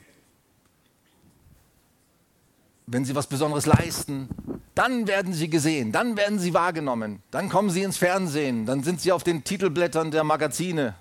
wenn 2.86 3.04
sie 3.04 3.14
was 3.14 3.28
Besonderes 3.28 3.66
leisten, 3.66 4.30
dann 4.80 5.08
werden 5.08 5.34
sie 5.34 5.50
gesehen, 5.50 5.92
dann 5.92 6.16
werden 6.16 6.40
sie 6.40 6.54
wahrgenommen, 6.54 7.22
dann 7.32 7.50
kommen 7.50 7.70
sie 7.70 7.84
ins 7.84 7.98
Fernsehen, 7.98 8.66
dann 8.66 8.82
sind 8.82 9.02
sie 9.02 9.12
auf 9.12 9.26
den 9.26 9.44
Titelblättern 9.44 10.10
der 10.10 10.24
Magazine. 10.24 10.96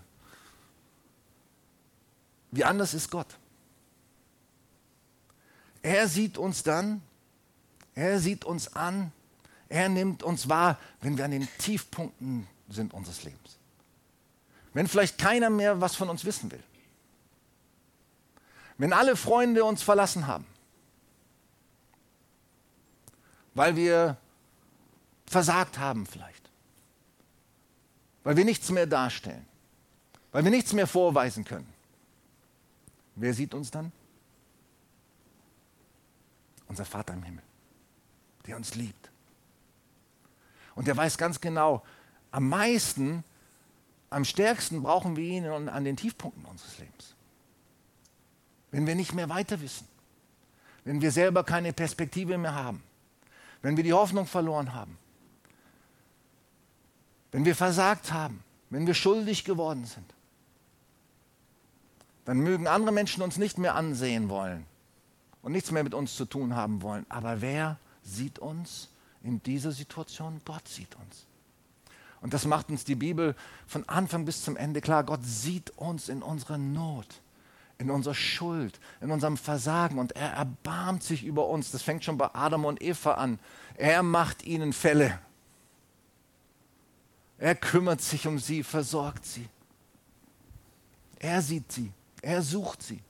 Wie 2.50 2.64
anders 2.64 2.92
ist 2.92 3.08
Gott? 3.08 3.28
Er 5.80 6.08
sieht 6.08 6.38
uns 6.38 6.64
dann, 6.64 7.02
er 7.94 8.18
sieht 8.18 8.44
uns 8.44 8.74
an, 8.74 9.12
er 9.68 9.88
nimmt 9.88 10.24
uns 10.24 10.48
wahr, 10.48 10.76
wenn 11.00 11.16
wir 11.16 11.26
an 11.26 11.30
den 11.30 11.48
Tiefpunkten 11.58 12.48
sind 12.68 12.92
unseres 12.92 13.22
Lebens. 13.22 13.58
Wenn 14.74 14.88
vielleicht 14.88 15.18
keiner 15.18 15.50
mehr 15.50 15.80
was 15.80 15.94
von 15.94 16.08
uns 16.08 16.24
wissen 16.24 16.50
will. 16.50 16.64
Wenn 18.76 18.92
alle 18.92 19.14
Freunde 19.14 19.64
uns 19.64 19.84
verlassen 19.84 20.26
haben 20.26 20.46
weil 23.58 23.74
wir 23.74 24.16
versagt 25.26 25.80
haben 25.80 26.06
vielleicht, 26.06 26.48
weil 28.22 28.36
wir 28.36 28.44
nichts 28.44 28.70
mehr 28.70 28.86
darstellen, 28.86 29.44
weil 30.30 30.44
wir 30.44 30.52
nichts 30.52 30.72
mehr 30.72 30.86
vorweisen 30.86 31.44
können. 31.44 31.66
Wer 33.16 33.34
sieht 33.34 33.54
uns 33.54 33.72
dann? 33.72 33.90
Unser 36.68 36.84
Vater 36.84 37.14
im 37.14 37.24
Himmel, 37.24 37.42
der 38.46 38.56
uns 38.56 38.76
liebt. 38.76 39.10
Und 40.76 40.86
der 40.86 40.96
weiß 40.96 41.18
ganz 41.18 41.40
genau, 41.40 41.84
am 42.30 42.48
meisten, 42.48 43.24
am 44.08 44.24
stärksten 44.24 44.84
brauchen 44.84 45.16
wir 45.16 45.24
ihn 45.24 45.46
an 45.68 45.84
den 45.84 45.96
Tiefpunkten 45.96 46.44
unseres 46.44 46.78
Lebens. 46.78 47.16
Wenn 48.70 48.86
wir 48.86 48.94
nicht 48.94 49.14
mehr 49.14 49.28
weiter 49.28 49.60
wissen, 49.60 49.88
wenn 50.84 51.02
wir 51.02 51.10
selber 51.10 51.42
keine 51.42 51.72
Perspektive 51.72 52.38
mehr 52.38 52.54
haben, 52.54 52.84
wenn 53.62 53.76
wir 53.76 53.84
die 53.84 53.92
Hoffnung 53.92 54.26
verloren 54.26 54.74
haben, 54.74 54.98
wenn 57.32 57.44
wir 57.44 57.54
versagt 57.54 58.12
haben, 58.12 58.42
wenn 58.70 58.86
wir 58.86 58.94
schuldig 58.94 59.44
geworden 59.44 59.84
sind, 59.84 60.14
dann 62.24 62.38
mögen 62.38 62.66
andere 62.66 62.92
Menschen 62.92 63.22
uns 63.22 63.38
nicht 63.38 63.58
mehr 63.58 63.74
ansehen 63.74 64.28
wollen 64.28 64.66
und 65.42 65.52
nichts 65.52 65.70
mehr 65.70 65.82
mit 65.82 65.94
uns 65.94 66.16
zu 66.16 66.26
tun 66.26 66.54
haben 66.54 66.82
wollen. 66.82 67.06
Aber 67.08 67.40
wer 67.40 67.78
sieht 68.02 68.38
uns 68.38 68.88
in 69.22 69.42
dieser 69.42 69.72
Situation? 69.72 70.40
Gott 70.44 70.68
sieht 70.68 70.94
uns. 70.96 71.26
Und 72.20 72.34
das 72.34 72.44
macht 72.44 72.68
uns 72.68 72.84
die 72.84 72.96
Bibel 72.96 73.34
von 73.66 73.88
Anfang 73.88 74.24
bis 74.24 74.42
zum 74.42 74.56
Ende 74.56 74.80
klar. 74.80 75.04
Gott 75.04 75.24
sieht 75.24 75.70
uns 75.70 76.08
in 76.08 76.22
unserer 76.22 76.58
Not, 76.58 77.06
in 77.78 77.90
unserer 77.90 78.14
Schuld, 78.14 78.80
in 79.00 79.10
unserem 79.10 79.36
Versagen 79.36 79.98
und 79.98 80.16
er 80.16 80.32
erbarmt 80.32 81.04
sich 81.04 81.24
über 81.24 81.46
uns. 81.48 81.70
Das 81.70 81.82
fängt 81.82 82.04
schon 82.04 82.18
bei 82.18 82.28
Adam 82.34 82.64
und 82.64 82.82
Eva 82.82 83.14
an. 83.14 83.38
Er 83.76 84.02
macht 84.02 84.44
ihnen 84.44 84.72
Fälle. 84.72 85.18
Er 87.38 87.54
kümmert 87.54 88.00
sich 88.00 88.26
um 88.26 88.40
sie, 88.40 88.64
versorgt 88.64 89.24
sie. 89.24 89.48
Er 91.20 91.40
sieht 91.40 91.70
sie, 91.70 91.92
er 92.20 92.42
sucht 92.42 92.82
sie. 92.82 93.00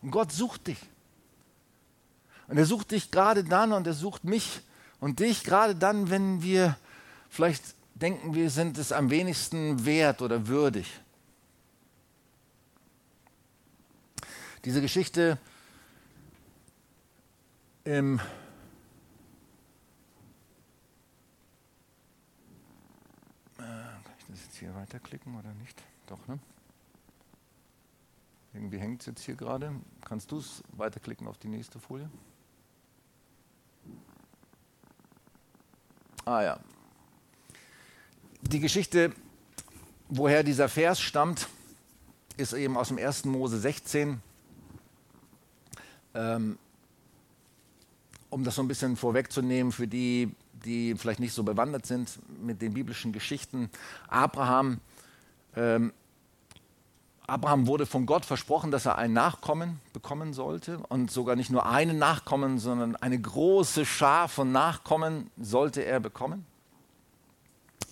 Und 0.00 0.12
Gott 0.12 0.30
sucht 0.30 0.68
dich. 0.68 0.78
Und 2.46 2.58
er 2.58 2.66
sucht 2.66 2.92
dich 2.92 3.10
gerade 3.10 3.42
dann 3.42 3.72
und 3.72 3.86
er 3.86 3.94
sucht 3.94 4.24
mich 4.24 4.60
und 5.00 5.18
dich 5.18 5.42
gerade 5.42 5.74
dann, 5.74 6.10
wenn 6.10 6.42
wir 6.42 6.76
vielleicht 7.28 7.74
denken, 7.94 8.34
wir 8.34 8.50
sind 8.50 8.78
es 8.78 8.92
am 8.92 9.10
wenigsten 9.10 9.84
wert 9.84 10.22
oder 10.22 10.46
würdig. 10.46 11.00
Diese 14.64 14.80
Geschichte 14.80 15.38
im 17.84 18.18
äh, 23.58 23.62
Kann 23.62 24.00
ich 24.18 24.24
das 24.26 24.44
jetzt 24.44 24.56
hier 24.56 24.74
weiterklicken 24.74 25.38
oder 25.38 25.52
nicht? 25.54 25.82
Doch, 26.06 26.26
ne? 26.28 26.38
Irgendwie 28.54 28.78
hängt 28.78 29.02
es 29.02 29.06
jetzt 29.06 29.22
hier 29.22 29.34
gerade. 29.34 29.74
Kannst 30.02 30.32
du 30.32 30.38
es 30.38 30.62
weiterklicken 30.72 31.26
auf 31.26 31.36
die 31.36 31.48
nächste 31.48 31.78
Folie? 31.78 32.08
Ah 36.24 36.42
ja. 36.42 36.60
Die 38.40 38.60
Geschichte, 38.60 39.12
woher 40.08 40.42
dieser 40.42 40.70
Vers 40.70 41.00
stammt, 41.00 41.48
ist 42.38 42.54
eben 42.54 42.78
aus 42.78 42.88
dem 42.88 42.96
1. 42.96 43.26
Mose 43.26 43.58
16. 43.58 44.22
Ähm, 46.14 46.58
um 48.30 48.42
das 48.42 48.56
so 48.56 48.62
ein 48.62 48.68
bisschen 48.68 48.96
vorwegzunehmen 48.96 49.72
für 49.72 49.86
die, 49.86 50.34
die 50.64 50.94
vielleicht 50.96 51.20
nicht 51.20 51.32
so 51.32 51.44
bewandert 51.44 51.86
sind 51.86 52.18
mit 52.42 52.60
den 52.62 52.74
biblischen 52.74 53.12
Geschichten. 53.12 53.70
Abraham, 54.08 54.80
ähm, 55.54 55.92
Abraham 57.26 57.68
wurde 57.68 57.86
von 57.86 58.06
Gott 58.06 58.24
versprochen, 58.24 58.72
dass 58.72 58.86
er 58.86 58.98
ein 58.98 59.12
Nachkommen 59.12 59.80
bekommen 59.92 60.34
sollte. 60.34 60.78
Und 60.88 61.12
sogar 61.12 61.36
nicht 61.36 61.50
nur 61.50 61.66
einen 61.66 61.98
Nachkommen, 61.98 62.58
sondern 62.58 62.96
eine 62.96 63.20
große 63.20 63.86
Schar 63.86 64.28
von 64.28 64.50
Nachkommen 64.50 65.30
sollte 65.36 65.84
er 65.84 66.00
bekommen. 66.00 66.44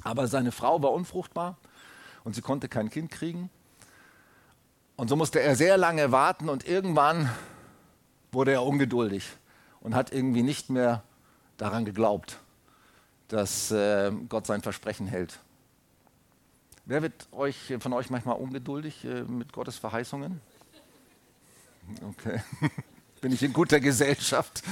Aber 0.02 0.26
seine 0.26 0.50
Frau 0.50 0.82
war 0.82 0.92
unfruchtbar 0.92 1.56
und 2.24 2.34
sie 2.34 2.42
konnte 2.42 2.68
kein 2.68 2.90
Kind 2.90 3.12
kriegen. 3.12 3.48
Und 4.96 5.08
so 5.08 5.16
musste 5.16 5.40
er 5.40 5.56
sehr 5.56 5.76
lange 5.76 6.12
warten 6.12 6.48
und 6.48 6.66
irgendwann 6.66 7.30
wurde 8.32 8.52
er 8.52 8.64
ungeduldig 8.64 9.24
und 9.80 9.94
hat 9.94 10.12
irgendwie 10.12 10.42
nicht 10.42 10.70
mehr 10.70 11.02
daran 11.58 11.84
geglaubt, 11.84 12.38
dass 13.28 13.70
äh, 13.70 14.10
Gott 14.28 14.46
sein 14.46 14.62
Versprechen 14.62 15.06
hält. 15.06 15.38
Wer 16.84 17.02
wird 17.02 17.28
euch, 17.30 17.74
von 17.78 17.92
euch 17.92 18.10
manchmal 18.10 18.36
ungeduldig 18.36 19.04
äh, 19.04 19.22
mit 19.22 19.52
Gottes 19.52 19.76
Verheißungen? 19.76 20.40
Okay. 22.08 22.40
Bin 23.20 23.32
ich 23.32 23.42
in 23.42 23.52
guter 23.52 23.78
Gesellschaft? 23.78 24.64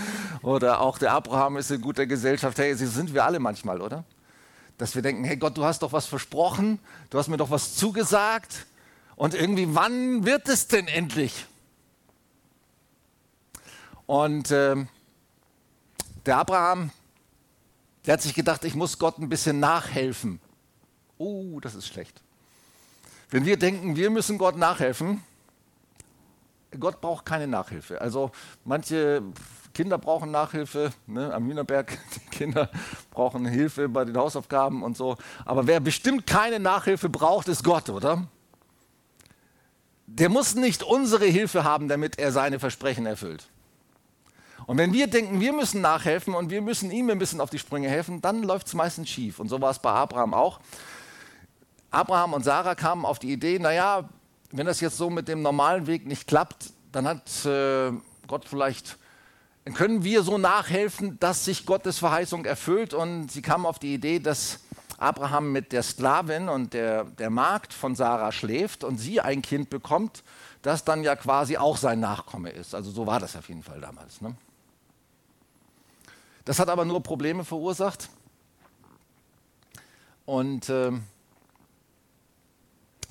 Oder 0.43 0.81
auch 0.81 0.99
der 0.99 1.13
Abraham 1.13 1.57
ist 1.57 1.71
in 1.71 1.81
guter 1.81 2.07
Gesellschaft. 2.07 2.59
Hey, 2.59 2.75
so 2.75 2.87
sind 2.87 3.15
wir 3.15 3.25
alle 3.25 3.39
manchmal, 3.39 3.81
oder? 3.81 4.05
Dass 4.77 4.95
wir 4.97 5.03
denken, 5.03 5.23
hey 5.23 5.37
Gott, 5.37 5.57
du 5.57 5.65
hast 5.65 5.83
doch 5.83 5.93
was 5.93 6.07
versprochen, 6.07 6.81
du 7.11 7.19
hast 7.19 7.29
mir 7.29 7.37
doch 7.37 7.51
was 7.51 7.77
zugesagt. 7.77 8.67
Und 9.15 9.35
irgendwie, 9.35 9.73
wann 9.75 10.25
wird 10.25 10.49
es 10.49 10.67
denn 10.67 10.89
endlich? 10.89 11.47
Und 14.11 14.51
äh, 14.51 14.75
der 16.27 16.39
Abraham, 16.39 16.91
der 18.05 18.15
hat 18.15 18.23
sich 18.23 18.35
gedacht, 18.35 18.65
ich 18.65 18.75
muss 18.75 18.99
Gott 18.99 19.19
ein 19.19 19.29
bisschen 19.29 19.61
nachhelfen. 19.61 20.41
Oh, 21.17 21.61
das 21.61 21.77
ist 21.77 21.87
schlecht. 21.87 22.21
Wenn 23.31 23.45
wir 23.45 23.57
denken, 23.57 23.95
wir 23.95 24.11
müssen 24.11 24.37
Gott 24.37 24.57
nachhelfen, 24.57 25.23
Gott 26.77 27.01
braucht 27.01 27.25
keine 27.25 27.47
Nachhilfe. 27.47 28.01
Also 28.01 28.33
manche 28.65 29.23
Kinder 29.75 29.97
brauchen 29.97 30.33
Nachhilfe, 30.33 30.91
ne? 31.07 31.33
am 31.33 31.47
Hühnerberg, 31.47 31.97
die 32.17 32.37
Kinder 32.37 32.69
brauchen 33.13 33.47
Hilfe 33.47 33.89
bei 33.89 34.05
den 34.05 34.17
Hausaufgaben 34.17 34.83
und 34.83 34.97
so. 34.97 35.19
Aber 35.45 35.69
wer 35.69 35.79
bestimmt 35.79 36.27
keine 36.27 36.59
Nachhilfe 36.59 37.09
braucht, 37.09 37.47
ist 37.47 37.63
Gott, 37.63 37.89
oder? 37.89 38.27
Der 40.09 40.31
muss 40.31 40.57
nicht 40.57 40.83
unsere 40.83 41.27
Hilfe 41.27 41.63
haben, 41.63 41.87
damit 41.87 42.19
er 42.19 42.33
seine 42.33 42.59
Versprechen 42.59 43.07
erfüllt. 43.07 43.49
Und 44.67 44.79
wenn 44.79 44.93
wir 44.93 45.07
denken, 45.07 45.41
wir 45.41 45.53
müssen 45.53 45.81
nachhelfen 45.81 46.35
und 46.35 46.51
wir 46.51 46.63
müssen 46.63 46.91
ihm 46.91 47.11
ein 47.11 47.19
bisschen 47.19 47.41
auf 47.41 47.51
die 47.51 47.59
Sprünge 47.59 47.89
helfen, 47.89 48.21
dann 48.21 48.43
läuft 48.43 48.67
es 48.69 48.75
meistens 48.75 49.09
schief. 49.09 49.41
Und 49.41 49.49
so 49.49 49.61
war 49.61 49.71
es 49.71 49.79
bei 49.79 49.91
Abraham 49.91 50.35
auch. 50.35 50.61
Abraham 51.91 52.35
und 52.35 52.45
Sarah 52.45 52.75
kamen 52.75 53.05
auf 53.05 53.19
die 53.19 53.33
Idee, 53.33 53.59
naja, 53.59 54.09
wenn 54.53 54.67
das 54.67 54.81
jetzt 54.81 54.97
so 54.97 55.11
mit 55.11 55.29
dem 55.29 55.43
normalen 55.43 55.87
Weg 55.87 56.07
nicht 56.07 56.27
klappt, 56.27 56.73
dann 56.93 57.07
hat 57.07 57.45
äh, 57.45 57.93
Gott 58.27 58.47
vielleicht, 58.49 58.97
dann 59.65 59.75
können 59.75 60.05
wir 60.05 60.23
so 60.23 60.39
nachhelfen, 60.39 61.19
dass 61.21 61.45
sich 61.45 61.67
Gottes 61.67 61.99
Verheißung 61.99 62.45
erfüllt. 62.45 62.95
Und 62.95 63.31
sie 63.31 63.43
kamen 63.43 63.67
auf 63.67 63.79
die 63.79 63.95
Idee, 63.95 64.19
dass 64.19 64.61
Abraham 64.99 65.53
mit 65.53 65.73
der 65.73 65.83
Sklavin 65.83 66.49
und 66.49 66.75
der, 66.75 67.05
der 67.05 67.31
Magd 67.31 67.73
von 67.73 67.95
Sarah 67.95 68.33
schläft 68.33 68.85
und 68.85 68.99
sie 68.99 69.21
ein 69.21 69.43
Kind 69.43 69.71
bekommt, 69.71 70.23
das 70.63 70.85
dann 70.85 71.03
ja 71.03 71.17
quasi 71.17 71.57
auch 71.57 71.77
sein 71.77 72.01
Nachkomme 72.01 72.51
ist. 72.51 72.75
Also 72.75 72.91
so 72.91 73.07
war 73.07 73.19
das 73.19 73.35
auf 73.35 73.49
jeden 73.49 73.63
Fall 73.63 73.81
damals. 73.81 74.21
Ne? 74.21 74.35
Das 76.45 76.59
hat 76.59 76.69
aber 76.69 76.85
nur 76.85 77.03
Probleme 77.03 77.45
verursacht. 77.45 78.09
Und 80.25 80.69
äh, 80.69 80.93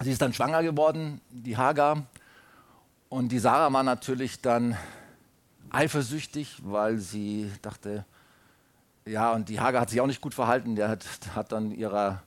sie 0.02 0.12
ist 0.12 0.22
dann 0.22 0.34
schwanger 0.34 0.63
geworden, 0.63 1.22
die 1.30 1.58
Hagar. 1.58 2.04
Und 3.10 3.32
die 3.32 3.39
Sarah 3.39 3.72
war 3.74 3.84
natürlich 3.84 4.42
dann 4.42 4.78
eifersüchtig, 5.70 6.62
weil 6.63 6.98
sie 6.98 7.52
dachte, 7.62 8.06
ja, 9.06 9.34
und 9.34 9.50
die 9.50 9.60
Hagar 9.60 9.82
hat 9.82 9.89
sich 9.89 10.02
auch 10.02 10.08
nicht 10.08 10.22
gut 10.22 10.34
verhalten. 10.34 10.76
Der 10.76 10.89
hat, 10.89 11.06
hat 11.36 11.52
dann 11.52 11.72
ihrer, 11.72 12.22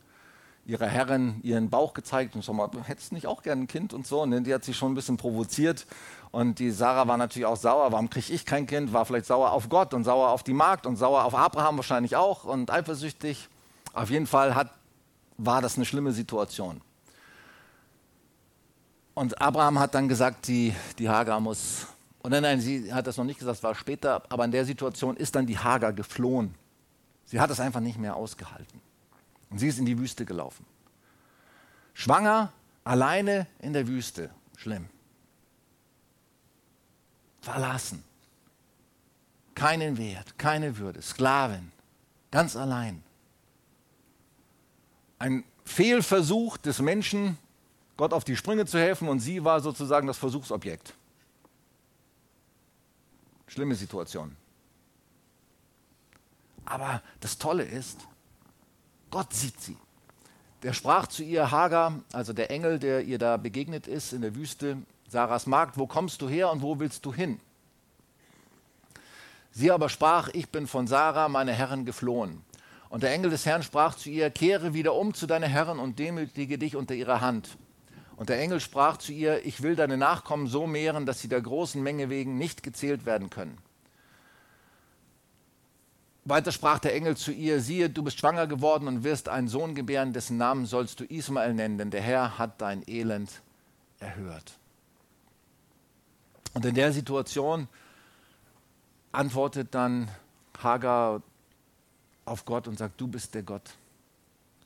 ihrer 0.66 0.86
Herrin 0.86 1.40
ihren 1.42 1.70
Bauch 1.70 1.94
gezeigt 1.94 2.34
und 2.34 2.42
so 2.42 2.52
mal, 2.52 2.70
hättest 2.84 3.10
du 3.10 3.14
nicht 3.14 3.26
auch 3.26 3.42
gern 3.42 3.62
ein 3.62 3.66
Kind 3.68 3.92
und 3.92 4.06
so. 4.06 4.22
Und 4.22 4.44
die 4.44 4.54
hat 4.54 4.64
sich 4.64 4.76
schon 4.76 4.92
ein 4.92 4.94
bisschen 4.94 5.16
provoziert. 5.16 5.86
Und 6.32 6.58
die 6.58 6.70
Sarah 6.70 7.06
war 7.06 7.18
natürlich 7.18 7.44
auch 7.44 7.58
sauer. 7.58 7.92
Warum 7.92 8.08
kriege 8.08 8.32
ich 8.32 8.46
kein 8.46 8.66
Kind? 8.66 8.94
War 8.94 9.04
vielleicht 9.04 9.26
sauer 9.26 9.52
auf 9.52 9.68
Gott 9.68 9.92
und 9.92 10.04
sauer 10.04 10.30
auf 10.30 10.42
die 10.42 10.54
Magd 10.54 10.86
und 10.86 10.96
sauer 10.96 11.24
auf 11.24 11.34
Abraham 11.34 11.76
wahrscheinlich 11.76 12.16
auch 12.16 12.44
und 12.44 12.70
eifersüchtig. 12.70 13.50
Auf 13.92 14.08
jeden 14.08 14.26
Fall 14.26 14.54
hat, 14.54 14.70
war 15.36 15.60
das 15.60 15.76
eine 15.76 15.84
schlimme 15.84 16.12
Situation. 16.12 16.80
Und 19.12 19.42
Abraham 19.42 19.78
hat 19.78 19.94
dann 19.94 20.08
gesagt, 20.08 20.48
die, 20.48 20.74
die 20.98 21.10
Hagar 21.10 21.38
muss. 21.38 21.86
Und 22.22 22.30
nein, 22.30 22.42
nein, 22.42 22.60
sie 22.62 22.94
hat 22.94 23.06
das 23.06 23.18
noch 23.18 23.24
nicht 23.24 23.38
gesagt, 23.38 23.58
es 23.58 23.62
war 23.62 23.74
später, 23.74 24.22
aber 24.30 24.46
in 24.46 24.52
der 24.52 24.64
Situation 24.64 25.18
ist 25.18 25.34
dann 25.34 25.44
die 25.44 25.58
Hagar 25.58 25.92
geflohen. 25.92 26.54
Sie 27.26 27.40
hat 27.40 27.50
es 27.50 27.60
einfach 27.60 27.80
nicht 27.80 27.98
mehr 27.98 28.16
ausgehalten. 28.16 28.80
Und 29.50 29.58
sie 29.58 29.68
ist 29.68 29.78
in 29.78 29.84
die 29.84 29.98
Wüste 29.98 30.24
gelaufen. 30.24 30.64
Schwanger, 31.92 32.54
alleine 32.84 33.46
in 33.58 33.74
der 33.74 33.86
Wüste. 33.86 34.30
Schlimm 34.56 34.88
verlassen. 37.42 38.02
Keinen 39.54 39.98
Wert, 39.98 40.38
keine 40.38 40.78
Würde, 40.78 41.02
Sklavin, 41.02 41.70
ganz 42.30 42.56
allein. 42.56 43.02
Ein 45.18 45.44
Fehlversuch 45.64 46.56
des 46.56 46.80
Menschen, 46.80 47.36
Gott 47.96 48.12
auf 48.14 48.24
die 48.24 48.36
Sprünge 48.36 48.64
zu 48.64 48.78
helfen 48.78 49.08
und 49.08 49.20
sie 49.20 49.44
war 49.44 49.60
sozusagen 49.60 50.06
das 50.06 50.18
Versuchsobjekt. 50.18 50.94
Schlimme 53.46 53.74
Situation. 53.74 54.34
Aber 56.64 57.02
das 57.20 57.36
Tolle 57.36 57.64
ist, 57.64 58.00
Gott 59.10 59.34
sieht 59.34 59.60
sie. 59.60 59.76
Der 60.62 60.72
sprach 60.72 61.06
zu 61.08 61.22
ihr, 61.22 61.50
Hagar, 61.50 62.00
also 62.12 62.32
der 62.32 62.50
Engel, 62.50 62.78
der 62.78 63.02
ihr 63.02 63.18
da 63.18 63.36
begegnet 63.36 63.86
ist 63.86 64.12
in 64.12 64.22
der 64.22 64.34
Wüste, 64.34 64.78
Sarahs 65.12 65.46
Magd, 65.46 65.76
wo 65.76 65.86
kommst 65.86 66.22
du 66.22 66.28
her 66.28 66.50
und 66.50 66.62
wo 66.62 66.78
willst 66.78 67.04
du 67.04 67.12
hin? 67.12 67.38
Sie 69.50 69.70
aber 69.70 69.90
sprach, 69.90 70.30
ich 70.32 70.48
bin 70.48 70.66
von 70.66 70.86
Sarah, 70.86 71.28
meine 71.28 71.52
Herrin, 71.52 71.84
geflohen. 71.84 72.42
Und 72.88 73.02
der 73.02 73.12
Engel 73.12 73.30
des 73.30 73.44
Herrn 73.44 73.62
sprach 73.62 73.94
zu 73.94 74.08
ihr, 74.08 74.30
kehre 74.30 74.72
wieder 74.72 74.94
um 74.94 75.12
zu 75.12 75.26
deiner 75.26 75.48
Herrin 75.48 75.78
und 75.78 75.98
demütige 75.98 76.56
dich 76.56 76.76
unter 76.76 76.94
ihrer 76.94 77.20
Hand. 77.20 77.58
Und 78.16 78.30
der 78.30 78.40
Engel 78.40 78.58
sprach 78.60 78.96
zu 78.96 79.12
ihr, 79.12 79.44
ich 79.44 79.62
will 79.62 79.76
deine 79.76 79.98
Nachkommen 79.98 80.46
so 80.46 80.66
mehren, 80.66 81.04
dass 81.04 81.20
sie 81.20 81.28
der 81.28 81.42
großen 81.42 81.82
Menge 81.82 82.08
wegen 82.08 82.38
nicht 82.38 82.62
gezählt 82.62 83.04
werden 83.04 83.28
können. 83.28 83.58
Weiter 86.24 86.52
sprach 86.52 86.78
der 86.78 86.94
Engel 86.94 87.18
zu 87.18 87.32
ihr, 87.32 87.60
siehe, 87.60 87.90
du 87.90 88.02
bist 88.02 88.18
schwanger 88.18 88.46
geworden 88.46 88.88
und 88.88 89.04
wirst 89.04 89.28
einen 89.28 89.48
Sohn 89.48 89.74
gebären, 89.74 90.14
dessen 90.14 90.38
Namen 90.38 90.64
sollst 90.64 91.00
du 91.00 91.04
Ismael 91.04 91.52
nennen, 91.52 91.76
denn 91.76 91.90
der 91.90 92.00
Herr 92.00 92.38
hat 92.38 92.62
dein 92.62 92.82
Elend 92.88 93.42
erhört. 93.98 94.58
Und 96.54 96.64
in 96.64 96.74
der 96.74 96.92
Situation 96.92 97.68
antwortet 99.10 99.74
dann 99.74 100.08
Hagar 100.62 101.22
auf 102.24 102.44
Gott 102.44 102.68
und 102.68 102.78
sagt, 102.78 103.00
du 103.00 103.08
bist 103.08 103.34
der 103.34 103.42
Gott, 103.42 103.74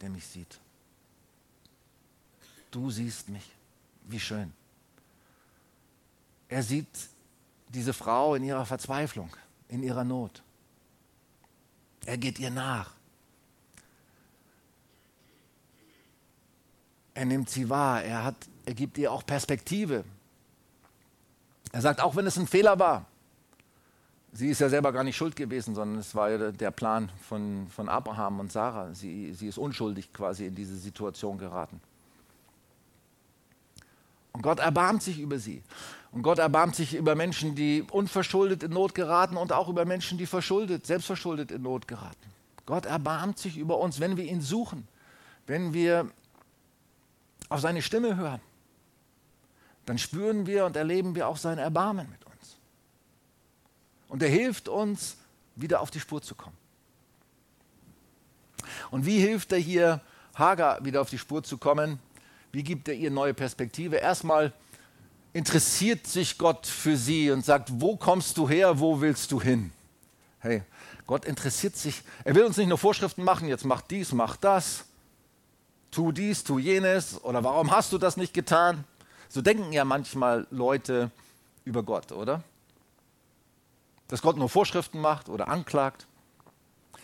der 0.01 0.11
mich 0.11 0.27
sieht. 0.27 0.61
Du 2.71 2.91
siehst 2.91 3.29
mich. 3.29 3.51
Wie 4.09 4.21
schön. 4.21 4.53
Er 6.49 6.63
sieht 6.63 6.87
diese 7.69 7.93
Frau 7.93 8.35
in 8.35 8.45
ihrer 8.45 8.67
Verzweiflung, 8.67 9.31
in 9.69 9.83
ihrer 9.83 10.05
Not. 10.05 10.43
Er 12.05 12.17
geht 12.17 12.39
ihr 12.39 12.51
nach. 12.51 12.93
Er 17.15 17.25
nimmt 17.25 17.51
sie 17.51 17.69
wahr. 17.69 18.05
Er, 18.05 18.23
hat, 18.23 18.37
er 18.65 18.75
gibt 18.75 18.99
ihr 18.99 19.11
auch 19.11 19.27
Perspektive. 19.27 20.05
Er 21.77 21.83
sagt, 21.83 22.01
auch 22.01 22.17
wenn 22.17 22.27
es 22.27 22.39
ein 22.39 22.47
Fehler 22.47 22.79
war, 22.79 23.05
sie 24.33 24.49
ist 24.49 24.63
ja 24.63 24.71
selber 24.71 24.93
gar 24.93 25.05
nicht 25.05 25.15
schuld 25.15 25.37
gewesen, 25.37 25.75
sondern 25.75 25.99
es 25.99 26.15
war 26.15 26.31
ja 26.31 26.51
der 26.51 26.71
Plan 26.71 27.13
von, 27.29 27.67
von 27.69 27.91
Abraham 27.91 28.41
und 28.41 28.51
Sarah. 28.51 28.95
Sie, 28.95 29.35
sie 29.35 29.47
ist 29.47 29.59
unschuldig 29.59 30.11
quasi 30.11 30.47
in 30.47 30.55
diese 30.55 30.75
Situation 30.75 31.37
geraten. 31.37 31.79
Und 34.33 34.41
Gott 34.41 34.59
erbarmt 34.59 35.03
sich 35.03 35.21
über 35.21 35.39
sie. 35.39 35.63
Und 36.13 36.23
Gott 36.23 36.39
erbarmt 36.39 36.75
sich 36.77 36.95
über 36.95 37.15
Menschen, 37.15 37.55
die 37.55 37.85
unverschuldet 37.91 38.63
in 38.63 38.71
Not 38.71 38.95
geraten 38.95 39.37
und 39.37 39.53
auch 39.53 39.69
über 39.69 39.85
Menschen, 39.85 40.17
die 40.17 40.25
verschuldet, 40.25 40.87
selbstverschuldet 40.87 41.51
in 41.51 41.61
Not 41.61 41.87
geraten. 41.87 42.33
Gott 42.65 42.87
erbarmt 42.87 43.39
sich 43.39 43.59
über 43.59 43.77
uns, 43.81 44.01
wenn 44.01 44.17
wir 44.17 44.25
ihn 44.25 44.41
suchen, 44.41 44.89
wenn 45.47 45.75
wir 45.75 46.11
auf 47.51 47.61
seine 47.61 47.83
Stimme 47.83 48.17
hören. 48.17 48.41
Dann 49.87 49.99
spüren 49.99 50.47
wir 50.47 50.67
und 50.67 50.77
erleben 50.77 51.15
wir 51.15 51.29
auch 51.29 51.37
sein 51.37 51.59
Erbarmen 51.59 52.09
mit 52.11 52.25
uns. 52.27 52.59
Und 54.09 54.23
er 54.23 54.29
hilft 54.29 54.69
uns, 54.69 55.17
wieder 55.55 55.81
auf 55.81 55.91
die 55.91 56.01
Spur 56.01 56.21
zu 56.21 56.35
kommen. 56.35 56.57
Und 58.91 59.07
wie 59.07 59.19
hilft 59.19 59.53
er 59.53 59.59
hier, 59.59 60.01
Hagar 60.35 60.85
wieder 60.85 61.01
auf 61.01 61.09
die 61.09 61.19
Spur 61.19 61.43
zu 61.43 61.57
kommen? 61.57 61.99
Wie 62.53 62.63
gibt 62.63 62.89
er 62.89 62.95
ihr 62.95 63.11
neue 63.11 63.33
Perspektive? 63.33 63.97
Erstmal 63.97 64.53
interessiert 65.33 66.07
sich 66.07 66.37
Gott 66.37 66.67
für 66.67 66.97
sie 66.97 67.31
und 67.31 67.45
sagt, 67.45 67.71
wo 67.81 67.97
kommst 67.97 68.37
du 68.37 68.49
her, 68.49 68.79
wo 68.79 69.01
willst 69.01 69.33
du 69.33 69.41
hin? 69.41 69.73
Hey, 70.41 70.63
Gott 71.07 71.25
interessiert 71.25 71.77
sich. 71.77 72.03
Er 72.25 72.35
will 72.35 72.45
uns 72.45 72.57
nicht 72.57 72.69
nur 72.69 72.79
Vorschriften 72.79 73.23
machen, 73.23 73.49
jetzt 73.49 73.65
mach 73.65 73.83
dies, 73.83 74.13
mach 74.13 74.37
das, 74.37 74.85
tu 75.91 76.13
dies, 76.13 76.45
tu 76.45 76.59
jenes 76.59 77.23
oder 77.23 77.43
warum 77.45 77.71
hast 77.71 77.93
du 77.93 77.99
das 77.99 78.17
nicht 78.17 78.35
getan? 78.35 78.85
So 79.29 79.43
denken 79.43 79.73
ja 79.73 79.85
manchmal 79.85 80.47
Leute 80.51 81.11
über 81.65 81.83
Gott, 81.83 82.13
oder? 82.13 82.43
Dass 84.09 84.23
Gott 84.23 84.37
nur 84.37 84.49
Vorschriften 84.49 85.01
macht 85.01 85.29
oder 85.29 85.49
anklagt. 85.49 86.07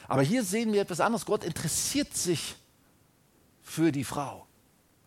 Aber 0.08 0.22
hier 0.22 0.44
sehen 0.44 0.72
wir 0.72 0.82
etwas 0.82 1.00
anderes. 1.00 1.26
Gott 1.26 1.44
interessiert 1.44 2.14
sich 2.14 2.54
für 3.62 3.92
die 3.92 4.04
Frau. 4.04 4.46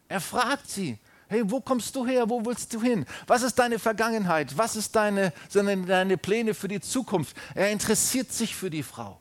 Er 0.07 0.21
fragt 0.21 0.69
sie, 0.69 0.99
hey, 1.27 1.43
wo 1.45 1.61
kommst 1.61 1.95
du 1.95 2.05
her, 2.05 2.29
wo 2.29 2.45
willst 2.45 2.73
du 2.73 2.81
hin? 2.81 3.05
Was 3.27 3.41
ist 3.41 3.57
deine 3.57 3.79
Vergangenheit? 3.79 4.57
Was 4.57 4.75
ist 4.75 4.95
deine, 4.95 5.33
sind 5.49 5.87
deine 5.87 6.17
Pläne 6.17 6.53
für 6.53 6.67
die 6.67 6.81
Zukunft? 6.81 7.35
Er 7.53 7.71
interessiert 7.71 8.31
sich 8.31 8.55
für 8.55 8.69
die 8.69 8.83
Frau. 8.83 9.19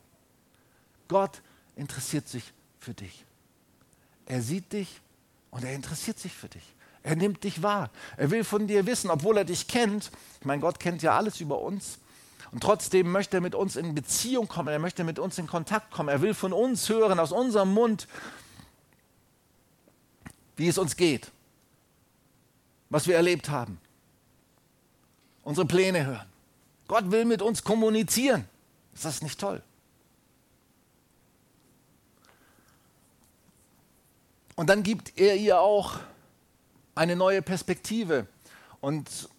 Gott 1.07 1.41
interessiert 1.75 2.27
sich 2.27 2.43
für 2.79 2.93
dich. 2.93 3.25
Er 4.25 4.41
sieht 4.41 4.73
dich 4.73 5.01
und 5.51 5.63
er 5.63 5.73
interessiert 5.73 6.19
sich 6.19 6.33
für 6.33 6.49
dich. 6.49 6.74
Er 7.05 7.15
nimmt 7.15 7.43
dich 7.43 7.61
wahr. 7.61 7.91
Er 8.17 8.31
will 8.31 8.43
von 8.43 8.65
dir 8.65 8.87
wissen, 8.87 9.11
obwohl 9.11 9.37
er 9.37 9.45
dich 9.45 9.67
kennt. 9.67 10.09
Ich 10.39 10.45
meine, 10.45 10.59
Gott 10.59 10.79
kennt 10.79 11.03
ja 11.03 11.15
alles 11.15 11.39
über 11.39 11.61
uns. 11.61 11.99
Und 12.51 12.63
trotzdem 12.63 13.11
möchte 13.11 13.37
er 13.37 13.41
mit 13.41 13.53
uns 13.53 13.75
in 13.75 13.93
Beziehung 13.93 14.47
kommen. 14.47 14.69
Er 14.69 14.79
möchte 14.79 15.03
mit 15.03 15.19
uns 15.19 15.37
in 15.37 15.45
Kontakt 15.45 15.91
kommen. 15.91 16.09
Er 16.09 16.23
will 16.23 16.33
von 16.33 16.51
uns 16.51 16.89
hören, 16.89 17.19
aus 17.19 17.31
unserem 17.31 17.75
Mund, 17.75 18.07
wie 20.55 20.67
es 20.67 20.79
uns 20.79 20.95
geht, 20.95 21.31
was 22.89 23.05
wir 23.05 23.15
erlebt 23.15 23.49
haben, 23.49 23.79
unsere 25.43 25.67
Pläne 25.67 26.07
hören. 26.07 26.25
Gott 26.87 27.11
will 27.11 27.25
mit 27.25 27.43
uns 27.43 27.63
kommunizieren. 27.63 28.45
Ist 28.95 29.05
das 29.05 29.21
nicht 29.21 29.39
toll? 29.39 29.61
Und 34.55 34.71
dann 34.71 34.81
gibt 34.81 35.19
er 35.19 35.35
ihr 35.35 35.59
auch 35.59 35.99
eine 36.95 37.15
neue 37.15 37.41
Perspektive. 37.41 38.27
Und 38.81 39.29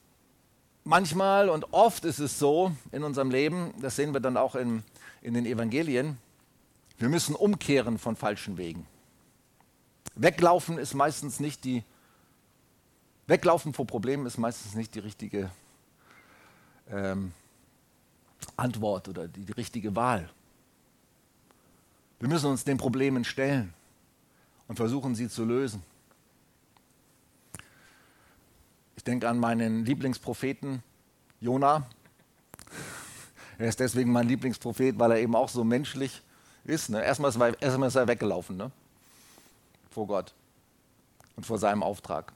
manchmal 0.85 1.49
und 1.49 1.73
oft 1.73 2.05
ist 2.05 2.19
es 2.19 2.39
so 2.39 2.73
in 2.93 3.03
unserem 3.03 3.31
Leben, 3.31 3.75
das 3.81 3.97
sehen 3.97 4.13
wir 4.13 4.21
dann 4.21 4.37
auch 4.37 4.55
in, 4.55 4.83
in 5.23 5.35
den 5.35 5.47
Evangelien, 5.47 6.19
wir 6.99 7.09
müssen 7.09 7.35
umkehren 7.35 7.99
von 7.99 8.17
falschen 8.17 8.57
Wegen. 8.57 8.87
Weglaufen 10.15 10.79
ist 10.79 10.95
meistens 10.95 11.41
nicht 11.41 11.65
die, 11.65 11.83
Weglaufen 13.27 13.75
vor 13.75 13.87
Problemen 13.87 14.25
ist 14.27 14.39
meistens 14.39 14.75
nicht 14.75 14.95
die 14.95 15.01
richtige 15.01 15.51
ähm, 16.91 17.33
Antwort 18.57 19.09
oder 19.09 19.29
die, 19.29 19.45
die 19.45 19.53
richtige 19.53 19.95
Wahl. 19.97 20.31
Wir 22.19 22.29
müssen 22.29 22.47
uns 22.47 22.65
den 22.65 22.79
Problemen 22.79 23.25
stellen 23.25 23.75
und 24.69 24.77
versuchen, 24.77 25.15
sie 25.15 25.29
zu 25.29 25.45
lösen. 25.45 25.83
Ich 28.97 29.05
denke 29.05 29.29
an 29.29 29.39
meinen 29.39 29.85
Lieblingspropheten 29.85 30.83
Jona. 31.41 31.87
Er 33.59 33.69
ist 33.69 33.81
deswegen 33.81 34.13
mein 34.13 34.29
Lieblingsprophet, 34.29 34.99
weil 34.99 35.13
er 35.13 35.19
eben 35.19 35.35
auch 35.35 35.49
so 35.49 35.65
menschlich 35.65 36.23
ist. 36.65 36.91
Ne? 36.91 37.03
Erstmal, 37.03 37.31
ist 37.31 37.41
er, 37.41 37.63
erstmal 37.63 37.89
ist 37.89 37.95
er 37.95 38.09
weggelaufen. 38.09 38.57
Ne? 38.57 38.71
vor 39.97 40.07
Gott 40.07 40.35
und 41.37 41.47
vor 41.47 41.57
seinem 41.57 41.83
Auftrag. 41.83 42.31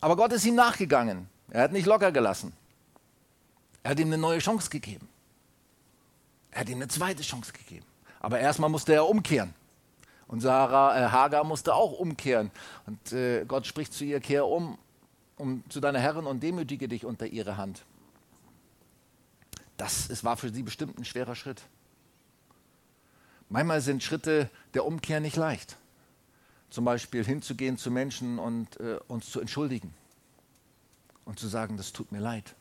Aber 0.00 0.14
Gott 0.14 0.32
ist 0.32 0.44
ihm 0.44 0.54
nachgegangen. 0.54 1.28
Er 1.50 1.62
hat 1.62 1.72
nicht 1.72 1.86
locker 1.86 2.12
gelassen. 2.12 2.52
Er 3.82 3.90
hat 3.90 3.98
ihm 3.98 4.06
eine 4.06 4.18
neue 4.18 4.38
Chance 4.38 4.70
gegeben. 4.70 5.08
Er 6.52 6.60
hat 6.60 6.68
ihm 6.68 6.76
eine 6.76 6.86
zweite 6.86 7.24
Chance 7.24 7.52
gegeben. 7.52 7.84
Aber 8.20 8.38
erstmal 8.38 8.70
musste 8.70 8.94
er 8.94 9.08
umkehren. 9.08 9.54
Und 10.28 10.40
Sarah, 10.40 10.96
äh, 10.96 11.08
Hagar 11.10 11.42
musste 11.42 11.74
auch 11.74 11.98
umkehren. 11.98 12.52
Und 12.86 13.12
äh, 13.12 13.44
Gott 13.44 13.66
spricht 13.66 13.92
zu 13.92 14.04
ihr, 14.04 14.20
kehr 14.20 14.46
um, 14.46 14.78
um 15.36 15.62
zu 15.68 15.80
deiner 15.80 16.00
Herrin 16.00 16.26
und 16.26 16.42
demütige 16.42 16.88
dich 16.88 17.04
unter 17.04 17.26
ihre 17.26 17.56
Hand. 17.56 17.84
Das 19.76 20.08
es 20.08 20.24
war 20.24 20.36
für 20.36 20.50
sie 20.50 20.62
bestimmt 20.62 20.98
ein 20.98 21.04
schwerer 21.04 21.34
Schritt. 21.34 21.62
Manchmal 23.48 23.80
sind 23.80 24.02
Schritte 24.02 24.50
der 24.74 24.84
Umkehr 24.84 25.20
nicht 25.20 25.36
leicht 25.36 25.76
zum 26.74 26.84
Beispiel 26.84 27.24
hinzugehen 27.24 27.78
zu 27.78 27.92
Menschen 27.92 28.40
und 28.40 28.80
äh, 28.80 28.98
uns 29.06 29.30
zu 29.30 29.40
entschuldigen 29.40 29.94
und 31.24 31.38
zu 31.38 31.46
sagen, 31.46 31.76
das 31.76 31.92
tut 31.92 32.10
mir 32.10 32.18
leid. 32.18 32.56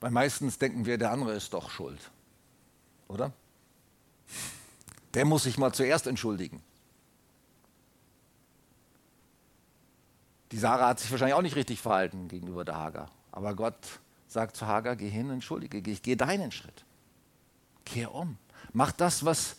Weil 0.00 0.10
meistens 0.10 0.58
denken 0.58 0.84
wir, 0.84 0.98
der 0.98 1.12
andere 1.12 1.32
ist 1.32 1.54
doch 1.54 1.70
schuld, 1.70 2.10
oder? 3.08 3.32
Der 5.14 5.24
muss 5.24 5.44
sich 5.44 5.56
mal 5.56 5.72
zuerst 5.72 6.06
entschuldigen. 6.06 6.62
Die 10.54 10.58
Sarah 10.58 10.88
hat 10.88 11.00
sich 11.00 11.10
wahrscheinlich 11.10 11.34
auch 11.34 11.42
nicht 11.42 11.56
richtig 11.56 11.82
verhalten 11.82 12.28
gegenüber 12.28 12.64
der 12.64 12.76
Hagar. 12.76 13.10
Aber 13.32 13.54
Gott 13.54 13.74
sagt 14.28 14.56
zu 14.56 14.66
Hagar, 14.66 14.96
geh 14.96 15.10
hin, 15.10 15.28
entschuldige, 15.28 15.78
ich 15.90 16.00
gehe 16.00 16.16
deinen 16.16 16.52
Schritt. 16.52 16.84
Kehr 17.84 18.14
um. 18.14 18.38
Mach 18.72 18.92
das, 18.92 19.26
was 19.26 19.56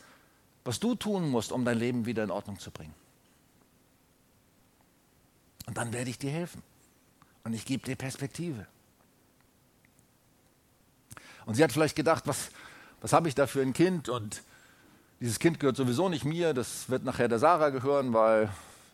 was 0.66 0.80
du 0.80 0.96
tun 0.96 1.30
musst, 1.30 1.52
um 1.52 1.64
dein 1.64 1.78
Leben 1.78 2.06
wieder 2.06 2.24
in 2.24 2.32
Ordnung 2.32 2.60
zu 2.60 2.72
bringen. 2.72 2.94
Und 5.68 5.78
dann 5.78 5.94
werde 5.94 6.10
ich 6.10 6.18
dir 6.18 6.32
helfen. 6.32 6.62
Und 7.44 7.54
ich 7.54 7.66
gebe 7.66 7.86
dir 7.86 7.96
Perspektive. 7.96 8.66
Und 11.46 11.54
sie 11.54 11.64
hat 11.64 11.72
vielleicht 11.72 11.96
gedacht, 11.96 12.26
was, 12.26 12.50
was 13.02 13.14
habe 13.14 13.30
ich 13.30 13.36
da 13.36 13.46
für 13.46 13.62
ein 13.62 13.74
Kind? 13.74 14.10
Und 14.10 14.42
dieses 15.20 15.38
Kind 15.38 15.60
gehört 15.60 15.78
sowieso 15.78 16.10
nicht 16.10 16.26
mir, 16.26 16.56
das 16.56 16.90
wird 16.90 17.04
nachher 17.04 17.28
der 17.28 17.38
Sarah 17.38 17.70
gehören, 17.70 18.14
weil 18.14 18.50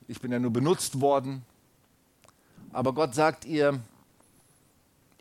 ich 0.09 0.19
bin 0.19 0.33
ja 0.33 0.39
nur 0.39 0.51
benutzt 0.51 0.99
worden. 0.99 1.45
Aber 2.73 2.93
Gott 2.93 3.13
sagt 3.15 3.45
ihr, 3.45 3.79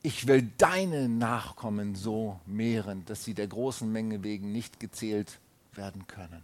ich 0.02 0.26
will 0.26 0.50
deine 0.56 1.08
Nachkommen 1.08 1.94
so 1.94 2.40
mehren, 2.46 3.04
dass 3.06 3.24
sie 3.24 3.34
der 3.34 3.48
großen 3.48 3.90
Menge 3.90 4.22
wegen 4.22 4.52
nicht 4.52 4.80
gezählt 4.80 5.38
werden 5.74 6.06
können. 6.06 6.42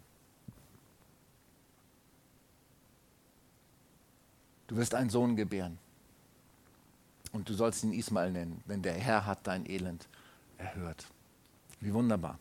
Du 4.66 4.76
wirst 4.76 4.94
einen 4.94 5.10
Sohn 5.10 5.36
gebären. 5.36 5.78
Und 7.32 7.48
du 7.48 7.54
sollst 7.54 7.84
ihn 7.84 7.92
Ismael 7.92 8.30
nennen, 8.30 8.62
denn 8.66 8.82
der 8.82 8.94
Herr 8.94 9.26
hat 9.26 9.46
dein 9.46 9.68
Elend 9.68 10.06
erhört. 10.58 11.06
Wie 11.80 11.92
wunderbar. 11.92 12.38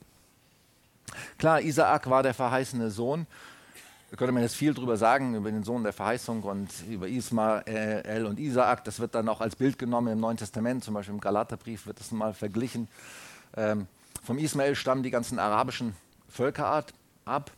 Klar, 1.38 1.62
Isaak 1.62 2.10
war 2.10 2.24
der 2.24 2.34
verheißene 2.34 2.90
Sohn. 2.90 3.28
Da 4.16 4.20
könnte 4.20 4.32
man 4.32 4.44
jetzt 4.44 4.56
viel 4.56 4.74
drüber 4.74 4.96
sagen, 4.96 5.36
über 5.36 5.52
den 5.52 5.66
Sohn 5.66 5.84
der 5.84 5.92
Verheißung 5.92 6.44
und 6.44 6.70
über 6.90 7.10
Ismael 7.10 8.26
und 8.26 8.40
Isaak. 8.40 8.86
Das 8.86 9.02
wird 9.02 9.14
dann 9.14 9.28
auch 9.28 9.42
als 9.42 9.58
Bild 9.58 9.78
genommen 9.78 10.14
im 10.14 10.22
Neuen 10.22 10.38
Testament, 10.38 10.86
zum 10.86 10.94
Beispiel 10.94 11.16
im 11.16 11.20
Galaterbrief 11.20 11.86
wird 11.86 12.00
das 12.00 12.12
mal 12.12 12.34
verglichen. 12.34 12.88
Ähm, 13.58 13.88
vom 14.24 14.38
Ismael 14.38 14.76
stammen 14.76 15.04
die 15.04 15.12
ganzen 15.12 15.38
arabischen 15.38 15.98
Völker 16.30 16.86
ab. 17.26 17.52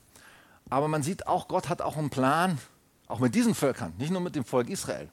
Aber 0.72 0.88
man 0.88 1.04
sieht 1.04 1.28
auch, 1.28 1.48
Gott 1.48 1.70
hat 1.70 1.84
auch 1.84 1.96
einen 1.96 2.10
Plan, 2.10 2.58
auch 3.08 3.20
mit 3.20 3.36
diesen 3.36 3.54
Völkern, 3.54 3.94
nicht 4.00 4.10
nur 4.10 4.22
mit 4.22 4.36
dem 4.36 4.44
Volk 4.44 4.68
Israel. 4.72 5.10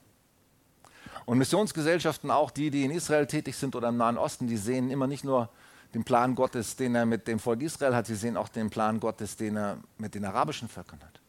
Und 1.27 1.37
Missionsgesellschaften, 1.37 2.31
auch 2.31 2.53
die, 2.53 2.71
die 2.71 2.85
in 2.85 2.91
Israel 2.91 3.27
tätig 3.27 3.57
sind 3.57 3.77
oder 3.77 3.91
im 3.91 3.99
Nahen 3.99 4.17
Osten, 4.17 4.47
die 4.47 4.57
sehen 4.57 4.91
immer 4.91 5.07
nicht 5.07 5.25
nur 5.25 5.51
den 5.93 6.05
Plan 6.05 6.37
Gottes, 6.37 6.77
den 6.77 6.95
er 6.95 7.05
mit 7.05 7.29
dem 7.29 7.39
Volk 7.39 7.61
Israel 7.61 7.95
hat, 7.95 8.07
sie 8.07 8.15
sehen 8.15 8.39
auch 8.39 8.49
den 8.49 8.71
Plan 8.71 8.99
Gottes, 8.99 9.37
den 9.37 9.59
er 9.59 9.77
mit 9.99 10.15
den 10.15 10.25
arabischen 10.25 10.71
Völkern 10.71 11.01
hat. 11.03 11.21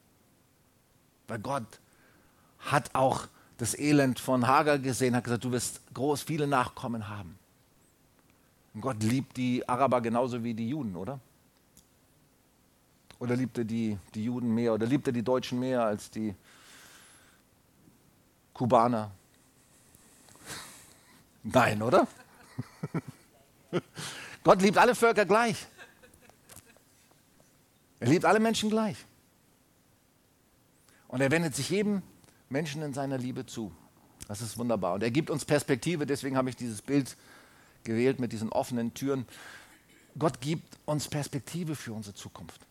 Weil 1.27 1.39
Gott 1.39 1.79
hat 2.59 2.93
auch 2.93 3.27
das 3.57 3.77
Elend 3.77 4.19
von 4.19 4.47
Hagar 4.47 4.79
gesehen, 4.79 5.15
hat 5.15 5.23
gesagt, 5.23 5.43
du 5.43 5.51
wirst 5.51 5.81
groß 5.93 6.23
viele 6.23 6.47
Nachkommen 6.47 7.07
haben. 7.07 7.37
Und 8.73 8.81
Gott 8.81 9.01
liebt 9.01 9.37
die 9.37 9.67
Araber 9.67 10.01
genauso 10.01 10.43
wie 10.43 10.53
die 10.53 10.69
Juden, 10.69 10.95
oder? 10.95 11.19
Oder 13.19 13.35
liebt 13.35 13.57
er 13.57 13.63
die, 13.63 13.97
die 14.13 14.25
Juden 14.25 14.53
mehr? 14.53 14.73
Oder 14.73 14.85
liebt 14.85 15.07
er 15.07 15.13
die 15.13 15.23
Deutschen 15.23 15.59
mehr 15.59 15.85
als 15.85 16.11
die 16.11 16.35
Kubaner? 18.53 19.11
Nein, 21.43 21.81
oder? 21.81 22.07
Gott 24.43 24.61
liebt 24.61 24.77
alle 24.77 24.93
Völker 24.93 25.25
gleich. 25.25 25.65
Er 28.01 28.09
liebt 28.09 28.25
alle 28.25 28.41
Menschen 28.41 28.69
gleich. 28.69 28.97
Und 31.07 31.21
er 31.21 31.31
wendet 31.31 31.55
sich 31.55 31.69
jedem 31.69 32.01
Menschen 32.49 32.81
in 32.81 32.93
seiner 32.93 33.17
Liebe 33.17 33.45
zu. 33.45 33.71
Das 34.27 34.41
ist 34.41 34.57
wunderbar. 34.57 34.93
Und 34.93 35.03
er 35.03 35.11
gibt 35.11 35.29
uns 35.29 35.45
Perspektive, 35.45 36.05
deswegen 36.05 36.37
habe 36.37 36.49
ich 36.49 36.55
dieses 36.55 36.81
Bild 36.81 37.15
gewählt 37.83 38.19
mit 38.19 38.31
diesen 38.31 38.49
offenen 38.49 38.93
Türen. 38.93 39.25
Gott 40.17 40.41
gibt 40.41 40.77
uns 40.85 41.07
Perspektive 41.07 41.75
für 41.75 41.93
unsere 41.93 42.15
Zukunft. 42.15 42.61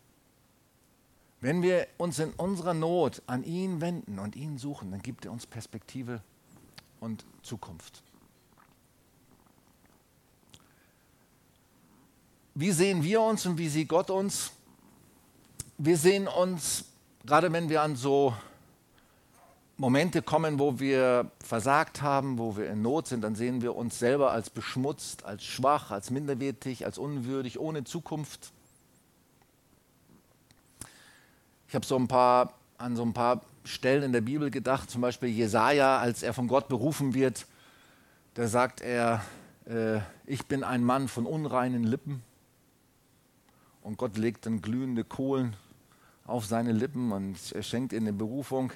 Wenn 1.40 1.62
wir 1.62 1.86
uns 1.98 2.18
in 2.18 2.32
unserer 2.32 2.72
Not 2.72 3.22
an 3.26 3.44
ihn 3.44 3.80
wenden 3.80 4.18
und 4.18 4.34
ihn 4.34 4.56
suchen, 4.56 4.90
dann 4.90 5.02
gibt 5.02 5.26
er 5.26 5.32
uns 5.32 5.46
Perspektive 5.46 6.22
und 7.00 7.24
Zukunft. 7.42 8.02
Wie 12.54 12.70
sehen 12.70 13.02
wir 13.02 13.20
uns 13.20 13.44
und 13.46 13.58
wie 13.58 13.68
sieht 13.68 13.88
Gott 13.88 14.10
uns? 14.10 14.52
Wir 15.76 15.98
sehen 15.98 16.28
uns, 16.28 16.84
gerade 17.24 17.52
wenn 17.52 17.68
wir 17.68 17.82
an 17.82 17.96
so 17.96 18.34
Momente 19.76 20.22
kommen, 20.22 20.58
wo 20.58 20.78
wir 20.78 21.30
versagt 21.42 22.00
haben, 22.00 22.38
wo 22.38 22.56
wir 22.56 22.70
in 22.70 22.82
Not 22.82 23.08
sind, 23.08 23.22
dann 23.22 23.34
sehen 23.34 23.60
wir 23.60 23.74
uns 23.74 23.98
selber 23.98 24.30
als 24.30 24.50
beschmutzt, 24.50 25.24
als 25.24 25.44
schwach, 25.44 25.90
als 25.90 26.10
minderwertig, 26.10 26.84
als 26.84 26.96
unwürdig, 26.96 27.58
ohne 27.58 27.82
Zukunft. 27.82 28.52
Ich 31.68 31.74
habe 31.74 31.84
so 31.84 31.96
ein 31.96 32.06
paar 32.06 32.54
an 32.78 32.96
so 32.96 33.02
ein 33.02 33.12
paar 33.12 33.40
Stellen 33.64 34.02
in 34.02 34.12
der 34.12 34.20
Bibel 34.20 34.50
gedacht, 34.50 34.90
zum 34.90 35.00
Beispiel 35.00 35.28
Jesaja, 35.28 35.98
als 35.98 36.22
er 36.22 36.34
von 36.34 36.48
Gott 36.48 36.68
berufen 36.68 37.14
wird, 37.14 37.46
da 38.34 38.46
sagt 38.46 38.80
er: 38.80 39.24
äh, 39.66 40.00
Ich 40.26 40.46
bin 40.46 40.62
ein 40.62 40.84
Mann 40.84 41.08
von 41.08 41.24
unreinen 41.24 41.84
Lippen 41.84 42.22
und 43.82 43.96
Gott 43.96 44.16
legt 44.18 44.46
dann 44.46 44.60
glühende 44.60 45.02
Kohlen 45.02 45.56
auf 46.24 46.46
seine 46.46 46.72
Lippen 46.72 47.12
und 47.12 47.36
er 47.52 47.62
schenkt 47.62 47.92
ihnen 47.92 48.08
eine 48.08 48.16
Berufung. 48.16 48.72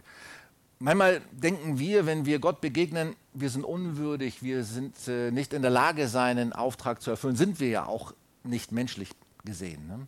Manchmal 0.79 1.23
denken 1.33 1.79
wir, 1.79 2.07
wenn 2.07 2.25
wir 2.25 2.39
Gott 2.39 2.61
begegnen, 2.61 3.17
wir 3.33 3.51
sind 3.51 3.65
unwürdig, 3.65 4.43
wir 4.43 4.63
sind 4.65 4.97
äh, 5.09 5.31
nicht 5.31 5.53
in 5.53 5.63
der 5.63 5.71
Lage, 5.71 6.07
seinen 6.07 6.53
Auftrag 6.53 7.03
zu 7.03 7.11
erfüllen. 7.11 7.35
Sind 7.35 7.59
wir 7.59 7.69
ja 7.69 7.87
auch 7.87 8.15
nicht 8.45 8.71
menschlich 8.71 9.11
gesehen. 9.45 9.87
Ne? 9.89 10.07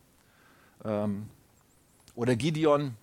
Ähm, 0.84 1.26
oder 2.14 2.36
Gideon, 2.36 2.94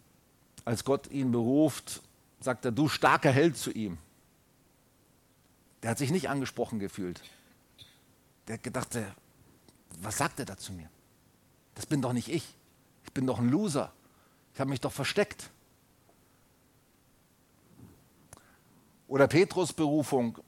als 0.64 0.86
Gott 0.86 1.12
ihn 1.12 1.32
beruft, 1.32 2.02
sagt 2.40 2.64
er, 2.66 2.72
du 2.72 2.88
starker 2.88 3.32
Held 3.32 3.58
zu 3.58 3.72
ihm. 3.72 3.98
Der 5.82 5.92
hat 5.92 5.98
sich 5.98 6.12
nicht 6.12 6.30
angesprochen 6.30 6.80
gefühlt. 6.80 7.22
Der 8.48 8.58
gedachte, 8.58 9.06
was 10.02 10.18
sagt 10.18 10.40
er 10.40 10.46
da 10.46 10.58
zu 10.58 10.72
mir? 10.74 10.90
Das 11.76 11.86
bin 11.86 12.02
doch 12.02 12.14
nicht 12.14 12.30
ich. 12.30 12.56
Ich 13.04 13.12
bin 13.14 13.28
doch 13.28 13.40
ein 13.40 13.50
Loser. 13.50 13.92
Ich 14.58 14.60
habe 14.60 14.72
mich 14.72 14.82
doch 14.82 14.92
versteckt. 14.92 15.52
Oder 19.08 19.28
Petrus 19.28 19.72
Berufung. 19.72 20.40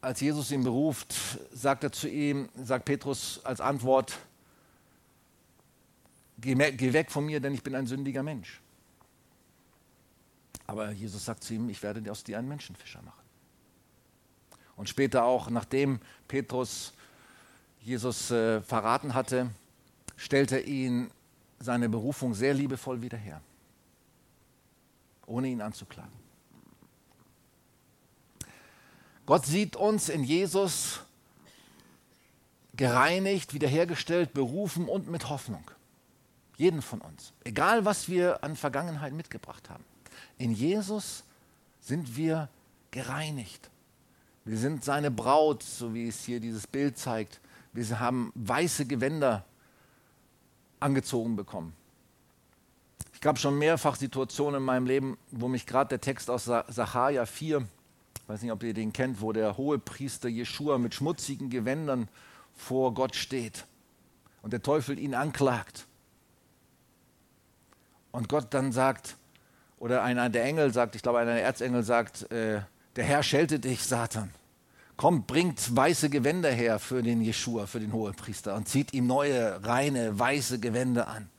Als 0.00 0.22
Jesus 0.22 0.50
ihn 0.50 0.64
beruft, 0.64 1.14
sagt 1.52 1.84
er 1.84 1.92
zu 1.92 2.08
ihm, 2.08 2.48
sagt 2.56 2.86
Petrus 2.86 3.44
als 3.44 3.60
Antwort, 3.60 4.16
geh, 6.38 6.54
geh 6.54 6.94
weg 6.94 7.10
von 7.10 7.26
mir, 7.26 7.40
denn 7.40 7.52
ich 7.52 7.62
bin 7.62 7.74
ein 7.74 7.86
sündiger 7.86 8.22
Mensch. 8.22 8.62
Aber 10.66 10.90
Jesus 10.90 11.22
sagt 11.22 11.44
zu 11.44 11.52
ihm, 11.52 11.68
ich 11.68 11.82
werde 11.82 12.10
aus 12.10 12.24
dir 12.24 12.38
einen 12.38 12.48
Menschenfischer 12.48 13.02
machen. 13.02 13.26
Und 14.76 14.88
später 14.88 15.24
auch, 15.24 15.50
nachdem 15.50 16.00
Petrus 16.26 16.94
Jesus 17.82 18.30
äh, 18.30 18.62
verraten 18.62 19.12
hatte, 19.12 19.50
stellt 20.16 20.52
er 20.52 20.64
ihn 20.64 21.10
seine 21.60 21.88
Berufung 21.88 22.34
sehr 22.34 22.54
liebevoll 22.54 23.02
wieder 23.02 23.18
her, 23.18 23.40
ohne 25.26 25.48
ihn 25.48 25.60
anzuklagen. 25.60 26.18
Gott 29.26 29.46
sieht 29.46 29.76
uns 29.76 30.08
in 30.08 30.24
Jesus 30.24 31.00
gereinigt, 32.74 33.52
wiederhergestellt, 33.54 34.32
berufen 34.32 34.88
und 34.88 35.08
mit 35.08 35.28
Hoffnung. 35.28 35.70
Jeden 36.56 36.82
von 36.82 37.00
uns. 37.00 37.32
Egal, 37.44 37.84
was 37.84 38.08
wir 38.08 38.42
an 38.42 38.56
Vergangenheit 38.56 39.12
mitgebracht 39.12 39.70
haben. 39.70 39.84
In 40.38 40.52
Jesus 40.52 41.24
sind 41.80 42.16
wir 42.16 42.48
gereinigt. 42.90 43.70
Wir 44.44 44.58
sind 44.58 44.84
seine 44.84 45.10
Braut, 45.10 45.62
so 45.62 45.94
wie 45.94 46.08
es 46.08 46.24
hier 46.24 46.40
dieses 46.40 46.66
Bild 46.66 46.98
zeigt. 46.98 47.40
Wir 47.72 48.00
haben 48.00 48.32
weiße 48.34 48.86
Gewänder 48.86 49.44
angezogen 50.80 51.36
bekommen. 51.36 51.74
Ich 53.12 53.20
gab 53.20 53.38
schon 53.38 53.58
mehrfach 53.58 53.96
Situationen 53.96 54.60
in 54.60 54.64
meinem 54.64 54.86
Leben, 54.86 55.18
wo 55.30 55.48
mich 55.48 55.66
gerade 55.66 55.90
der 55.90 56.00
Text 56.00 56.30
aus 56.30 56.44
Sacharja 56.46 57.26
4, 57.26 57.58
ich 57.58 58.28
weiß 58.28 58.42
nicht, 58.42 58.52
ob 58.52 58.62
ihr 58.62 58.72
den 58.72 58.92
kennt, 58.92 59.20
wo 59.20 59.32
der 59.32 59.56
hohe 59.56 59.78
Priester 59.78 60.28
Jeschua 60.28 60.78
mit 60.78 60.94
schmutzigen 60.94 61.50
Gewändern 61.50 62.08
vor 62.54 62.94
Gott 62.94 63.14
steht 63.14 63.66
und 64.42 64.52
der 64.52 64.62
Teufel 64.62 64.98
ihn 64.98 65.14
anklagt. 65.14 65.86
Und 68.12 68.28
Gott 68.28 68.48
dann 68.50 68.72
sagt, 68.72 69.16
oder 69.78 70.02
einer 70.02 70.30
der 70.30 70.44
Engel 70.44 70.72
sagt, 70.72 70.96
ich 70.96 71.02
glaube, 71.02 71.18
einer 71.18 71.34
der 71.34 71.44
Erzengel 71.44 71.82
sagt, 71.82 72.30
äh, 72.32 72.62
der 72.96 73.04
Herr 73.04 73.22
schelte 73.22 73.60
dich, 73.60 73.84
Satan 73.84 74.32
kommt, 75.00 75.26
bringt 75.26 75.74
weiße 75.74 76.10
Gewänder 76.10 76.50
her 76.50 76.78
für 76.78 77.02
den 77.02 77.22
Jeschua, 77.22 77.66
für 77.66 77.80
den 77.80 77.94
Hohepriester 77.94 78.54
und 78.54 78.68
zieht 78.68 78.92
ihm 78.92 79.06
neue, 79.06 79.64
reine, 79.64 80.18
weiße 80.18 80.60
Gewänder 80.60 81.08
an. 81.08 81.30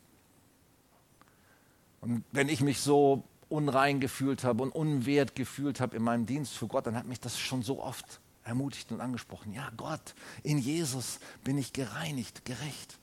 Und 2.00 2.24
wenn 2.32 2.50
ich 2.50 2.62
mich 2.62 2.80
so 2.80 3.24
unrein 3.50 4.00
gefühlt 4.00 4.44
habe 4.44 4.64
und 4.64 4.72
unwert 4.72 5.36
gefühlt 5.36 5.80
habe 5.80 5.96
in 5.96 6.02
meinem 6.02 6.26
Dienst 6.26 6.54
für 6.54 6.66
Gott, 6.66 6.88
dann 6.88 6.96
hat 6.96 7.06
mich 7.06 7.20
das 7.20 7.38
schon 7.38 7.62
so 7.62 7.84
oft 7.84 8.20
ermutigt 8.44 8.92
und 8.92 9.00
angesprochen. 9.00 9.54
Ja, 9.54 9.72
Gott, 9.78 10.16
in 10.42 10.58
Jesus 10.58 11.20
bin 11.44 11.60
ich 11.60 11.72
gereinigt, 11.72 12.44
gerecht. 12.46 12.98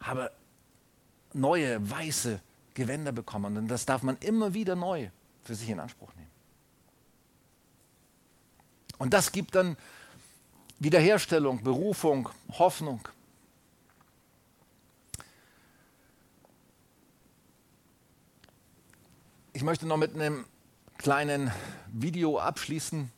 Habe 0.00 0.30
neue, 1.34 1.90
weiße 1.90 2.40
Gewänder 2.72 3.12
bekommen. 3.12 3.58
Und 3.58 3.68
das 3.68 3.84
darf 3.84 4.02
man 4.02 4.16
immer 4.20 4.54
wieder 4.54 4.74
neu 4.74 5.10
für 5.44 5.54
sich 5.54 5.68
in 5.68 5.80
Anspruch 5.80 6.14
nehmen. 6.14 6.27
Und 8.98 9.14
das 9.14 9.32
gibt 9.32 9.54
dann 9.54 9.76
Wiederherstellung, 10.80 11.62
Berufung, 11.62 12.28
Hoffnung. 12.52 13.00
Ich 19.52 19.62
möchte 19.62 19.86
noch 19.86 19.96
mit 19.96 20.14
einem 20.14 20.44
kleinen 20.98 21.50
Video 21.92 22.38
abschließen. 22.38 23.10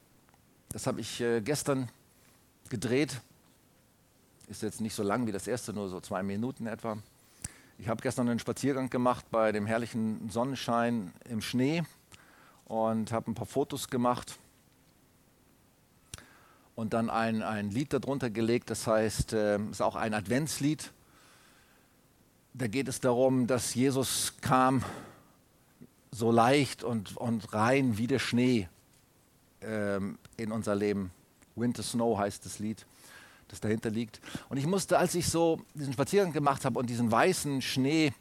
Das 0.71 0.87
habe 0.87 1.01
ich 1.01 1.21
äh, 1.21 1.41
gestern 1.41 1.91
gedreht. 2.71 3.21
Ist 4.49 4.63
jetzt 4.63 4.81
nicht 4.81 4.95
so 4.95 5.03
lang 5.03 5.27
wie 5.27 5.33
das 5.33 5.47
erste, 5.47 5.73
nur 5.73 5.89
so 5.89 6.01
zwei 6.01 6.23
Minuten 6.23 6.67
etwa. 6.67 6.99
Ich 7.79 7.89
habe 7.89 8.03
gestern 8.03 8.29
einen 8.29 8.39
Spaziergang 8.39 8.91
gemacht 8.91 9.27
bei 9.31 9.53
dem 9.53 9.67
herrlichen 9.67 10.31
Sonnenschein 10.31 11.13
im 11.29 11.41
Schnee 11.41 11.83
und 12.67 13.13
habe 13.13 13.31
ein 13.31 13.35
paar 13.35 13.47
Fotos 13.47 13.89
gemacht 13.89 14.39
und 16.81 16.95
dann 16.95 17.11
ein, 17.11 17.43
ein 17.43 17.69
Lied 17.69 17.93
darunter 17.93 18.31
gelegt, 18.31 18.71
das 18.71 18.87
heißt, 18.87 19.35
es 19.35 19.61
äh, 19.61 19.63
ist 19.71 19.83
auch 19.83 19.97
ein 19.97 20.15
Adventslied. 20.15 20.91
Da 22.55 22.69
geht 22.69 22.89
es 22.89 23.01
darum, 23.01 23.47
dass 23.47 23.75
Jesus 23.75 24.33
kam 24.41 24.83
so 26.11 26.33
leicht 26.33 26.83
und, 26.83 27.19
und 27.19 27.53
rein 27.53 27.99
wie 27.99 28.07
der 28.07 28.19
Schnee 28.19 28.67
ähm, 29.61 30.17
in 30.39 30.53
unser 30.53 30.75
Leben. 30.75 31.11
Winter 31.55 31.83
Snow 31.83 32.19
heißt 32.19 32.47
das 32.47 32.61
Lied, 32.61 32.87
das 33.49 33.61
dahinter 33.61 33.91
liegt. 33.91 34.19
Und 34.49 34.57
ich 34.57 34.67
musste, 34.67 34.99
als 34.99 35.15
ich 35.15 35.29
so 35.29 35.61
diesen 35.75 35.93
Spaziergang 35.93 36.33
gemacht 36.33 36.65
habe 36.65 36.79
und 36.79 36.89
diesen 36.89 37.13
weißen 37.13 37.61
Schnee 37.61 38.15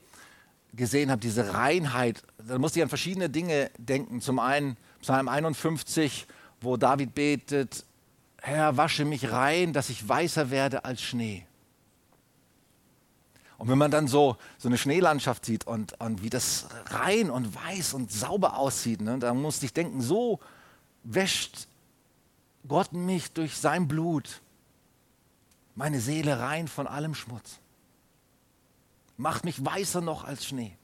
gesehen 0.73 1.11
habe, 1.11 1.21
diese 1.21 1.53
Reinheit, 1.53 2.23
da 2.45 2.59
musste 2.59 2.79
ich 2.79 2.83
an 2.83 2.89
verschiedene 2.89 3.29
Dinge 3.29 3.71
denken. 3.77 4.19
Zum 4.19 4.37
einen 4.37 4.75
Psalm 4.99 5.29
51, 5.29 6.27
wo 6.59 6.75
David 6.75 7.15
betet, 7.15 7.85
Herr, 8.41 8.77
wasche 8.77 9.05
mich 9.05 9.31
rein, 9.31 9.73
dass 9.73 9.89
ich 9.89 10.07
weißer 10.07 10.49
werde 10.49 10.85
als 10.85 11.01
Schnee. 11.01 11.45
Und 13.57 13.67
wenn 13.67 13.77
man 13.77 13.91
dann 13.91 14.07
so, 14.07 14.37
so 14.57 14.69
eine 14.69 14.77
Schneelandschaft 14.77 15.45
sieht 15.45 15.67
und, 15.67 15.99
und 15.99 16.23
wie 16.23 16.29
das 16.29 16.67
rein 16.85 17.29
und 17.29 17.53
weiß 17.53 17.93
und 17.93 18.09
sauber 18.09 18.57
aussieht, 18.57 19.01
ne, 19.01 19.19
dann 19.19 19.41
musste 19.41 19.65
ich 19.65 19.73
denken, 19.73 20.01
so 20.01 20.39
wäscht 21.03 21.67
Gott 22.67 22.93
mich 22.93 23.33
durch 23.33 23.57
sein 23.57 23.87
Blut, 23.87 24.41
meine 25.75 25.99
Seele 25.99 26.39
rein 26.39 26.69
von 26.69 26.87
allem 26.87 27.15
Schmutz. 27.15 27.59
Macht 29.17 29.43
mich 29.43 29.63
weißer 29.63 29.99
noch 29.99 30.23
als 30.23 30.45
Schnee. 30.45 30.77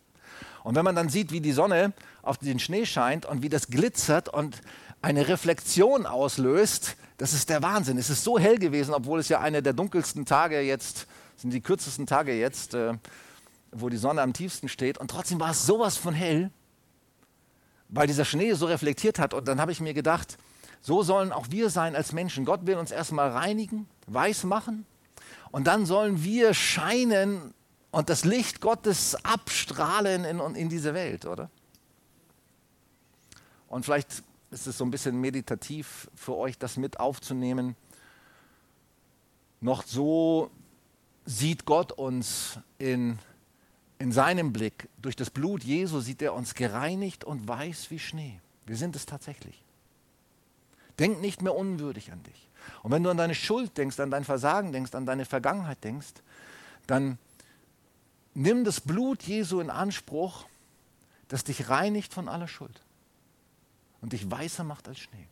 Und 0.63 0.75
wenn 0.75 0.83
man 0.83 0.95
dann 0.95 1.09
sieht, 1.09 1.31
wie 1.31 1.41
die 1.41 1.53
Sonne 1.53 1.93
auf 2.23 2.39
den 2.39 2.59
Schnee 2.59 2.85
scheint 2.85 3.25
und 3.25 3.41
wie 3.41 3.49
das 3.49 3.67
glitzert 3.67 4.27
und 4.27 4.61
eine 5.05 5.27
Reflexion 5.27 6.07
auslöst, 6.07 6.95
das 7.17 7.33
ist 7.33 7.51
der 7.51 7.61
Wahnsinn. 7.61 7.99
Es 7.99 8.09
ist 8.09 8.23
so 8.23 8.39
hell 8.39 8.57
gewesen, 8.57 8.91
obwohl 8.91 9.19
es 9.19 9.29
ja 9.29 9.39
einer 9.39 9.61
der 9.61 9.73
dunkelsten 9.73 10.25
Tage 10.25 10.61
jetzt, 10.61 11.05
sind 11.35 11.53
die 11.53 11.61
kürzesten 11.61 12.07
Tage 12.07 12.33
jetzt, 12.33 12.73
äh, 12.73 12.93
wo 13.71 13.89
die 13.89 13.97
Sonne 13.97 14.23
am 14.23 14.33
tiefsten 14.33 14.67
steht. 14.67 14.97
Und 14.97 15.11
trotzdem 15.11 15.39
war 15.39 15.51
es 15.51 15.63
sowas 15.63 15.95
von 15.95 16.15
hell, 16.15 16.49
weil 17.87 18.07
dieser 18.07 18.25
Schnee 18.25 18.53
so 18.53 18.65
reflektiert 18.65 19.19
hat. 19.19 19.35
Und 19.35 19.47
dann 19.47 19.61
habe 19.61 19.71
ich 19.71 19.79
mir 19.79 19.93
gedacht, 19.93 20.39
so 20.81 21.03
sollen 21.03 21.31
auch 21.31 21.51
wir 21.51 21.69
sein 21.69 21.95
als 21.95 22.11
Menschen. 22.11 22.43
Gott 22.43 22.65
will 22.65 22.77
uns 22.77 22.89
erstmal 22.89 23.29
reinigen, 23.29 23.87
weiß 24.07 24.45
machen. 24.45 24.87
Und 25.51 25.67
dann 25.67 25.85
sollen 25.85 26.23
wir 26.23 26.55
scheinen 26.55 27.53
und 27.91 28.09
das 28.09 28.25
Licht 28.25 28.59
Gottes 28.59 29.23
abstrahlen 29.23 30.25
in, 30.25 30.39
in 30.55 30.67
diese 30.67 30.95
Welt, 30.95 31.27
oder? 31.27 31.51
Und 33.67 33.85
vielleicht 33.85 34.23
ist 34.55 34.67
es 34.67 34.77
so 34.77 34.85
ein 34.85 34.91
bisschen 34.91 35.19
meditativ 35.19 36.09
für 36.15 36.35
euch, 36.37 36.57
das 36.57 36.77
mit 36.77 36.97
aufzunehmen. 36.97 37.75
Noch 39.59 39.83
so 39.83 40.49
sieht 41.25 41.65
Gott 41.65 41.91
uns 41.91 42.57
in, 42.77 43.19
in 43.99 44.13
seinem 44.13 44.53
Blick. 44.53 44.87
Durch 45.01 45.17
das 45.17 45.29
Blut 45.29 45.65
Jesu 45.65 45.99
sieht 45.99 46.21
er 46.21 46.33
uns 46.33 46.53
gereinigt 46.53 47.25
und 47.25 47.45
weiß 47.45 47.91
wie 47.91 47.99
Schnee. 47.99 48.39
Wir 48.65 48.77
sind 48.77 48.95
es 48.95 49.05
tatsächlich. 49.05 49.61
Denk 50.99 51.19
nicht 51.19 51.41
mehr 51.41 51.53
unwürdig 51.53 52.13
an 52.13 52.23
dich. 52.23 52.49
Und 52.81 52.91
wenn 52.91 53.03
du 53.03 53.09
an 53.09 53.17
deine 53.17 53.35
Schuld 53.35 53.77
denkst, 53.77 53.99
an 53.99 54.09
dein 54.09 54.23
Versagen 54.23 54.71
denkst, 54.71 54.95
an 54.95 55.05
deine 55.05 55.25
Vergangenheit 55.25 55.83
denkst, 55.83 56.13
dann 56.87 57.17
nimm 58.33 58.63
das 58.63 58.79
Blut 58.79 59.23
Jesu 59.23 59.59
in 59.59 59.69
Anspruch, 59.69 60.45
das 61.27 61.43
dich 61.43 61.67
reinigt 61.67 62.13
von 62.13 62.29
aller 62.29 62.47
Schuld 62.47 62.84
und 64.05 64.13
dich 64.13 64.29
weißer 64.29 64.63
macht 64.63 64.87
als 64.87 64.99
Schnee. 64.99 65.27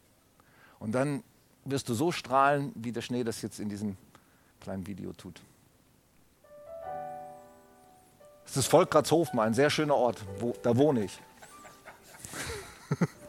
Und 0.80 0.94
dann 0.94 1.24
wirst 1.64 1.90
du 1.90 1.94
so 1.94 2.12
strahlen, 2.12 2.72
wie 2.74 2.92
der 2.92 3.02
Schnee 3.02 3.24
das 3.24 3.44
jetzt 3.44 3.60
in 3.60 3.70
diesem 3.70 3.98
kleinen 4.62 4.88
Video 4.88 5.14
tut. 5.14 5.40
Es 8.48 8.58
ist 8.58 8.66
Volkratshofen, 8.66 9.40
ein 9.40 9.54
sehr 9.54 9.70
schöner 9.70 9.94
Ort, 9.94 10.26
wo, 10.40 10.56
da 10.64 10.76
wohne 10.76 11.04
ich. 11.04 11.20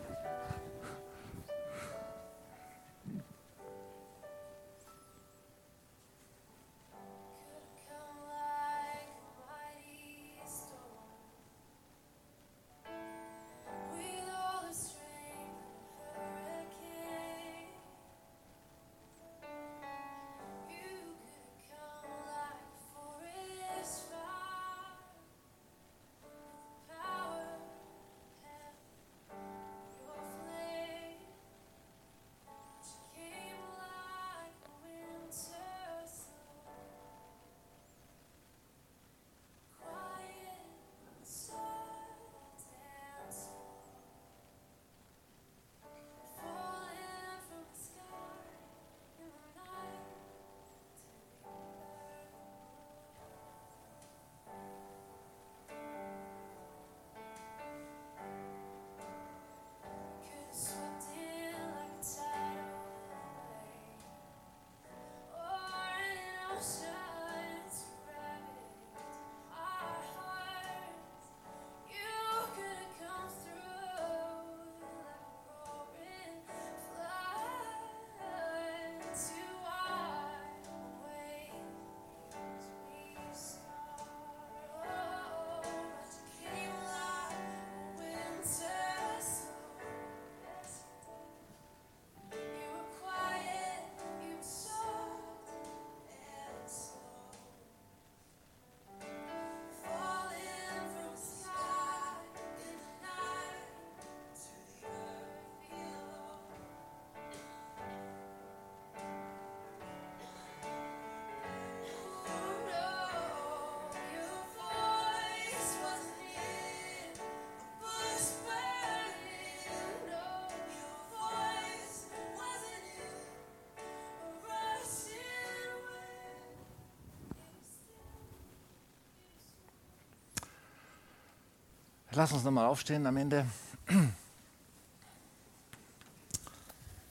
Lass 132.17 132.31
uns 132.31 132.45
nochmal 132.45 132.67
aufstehen 132.67 133.05
am 133.07 133.17
Ende. 133.17 133.45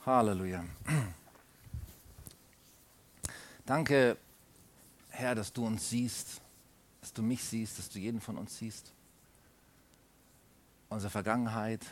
Halleluja. 0.05 0.63
Danke, 3.65 4.15
Herr, 5.09 5.35
dass 5.35 5.51
du 5.51 5.65
uns 5.65 5.89
siehst, 5.89 6.39
dass 7.01 7.11
du 7.11 7.21
mich 7.21 7.43
siehst, 7.43 7.79
dass 7.79 7.89
du 7.89 7.99
jeden 7.99 8.21
von 8.21 8.37
uns 8.37 8.57
siehst. 8.57 8.93
Unsere 10.87 11.11
Vergangenheit. 11.11 11.85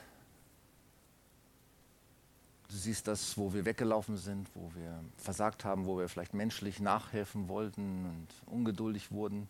Du 2.69 2.77
siehst 2.77 3.09
das, 3.09 3.37
wo 3.37 3.53
wir 3.53 3.65
weggelaufen 3.65 4.15
sind, 4.15 4.47
wo 4.55 4.71
wir 4.73 5.03
versagt 5.17 5.65
haben, 5.65 5.85
wo 5.85 5.97
wir 5.97 6.07
vielleicht 6.07 6.33
menschlich 6.33 6.79
nachhelfen 6.79 7.49
wollten 7.49 8.05
und 8.05 8.27
ungeduldig 8.53 9.11
wurden 9.11 9.49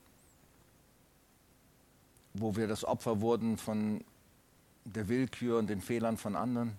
wo 2.33 2.55
wir 2.55 2.67
das 2.67 2.85
Opfer 2.85 3.21
wurden 3.21 3.57
von 3.57 4.03
der 4.85 5.07
Willkür 5.07 5.59
und 5.59 5.67
den 5.67 5.81
Fehlern 5.81 6.17
von 6.17 6.35
anderen 6.35 6.73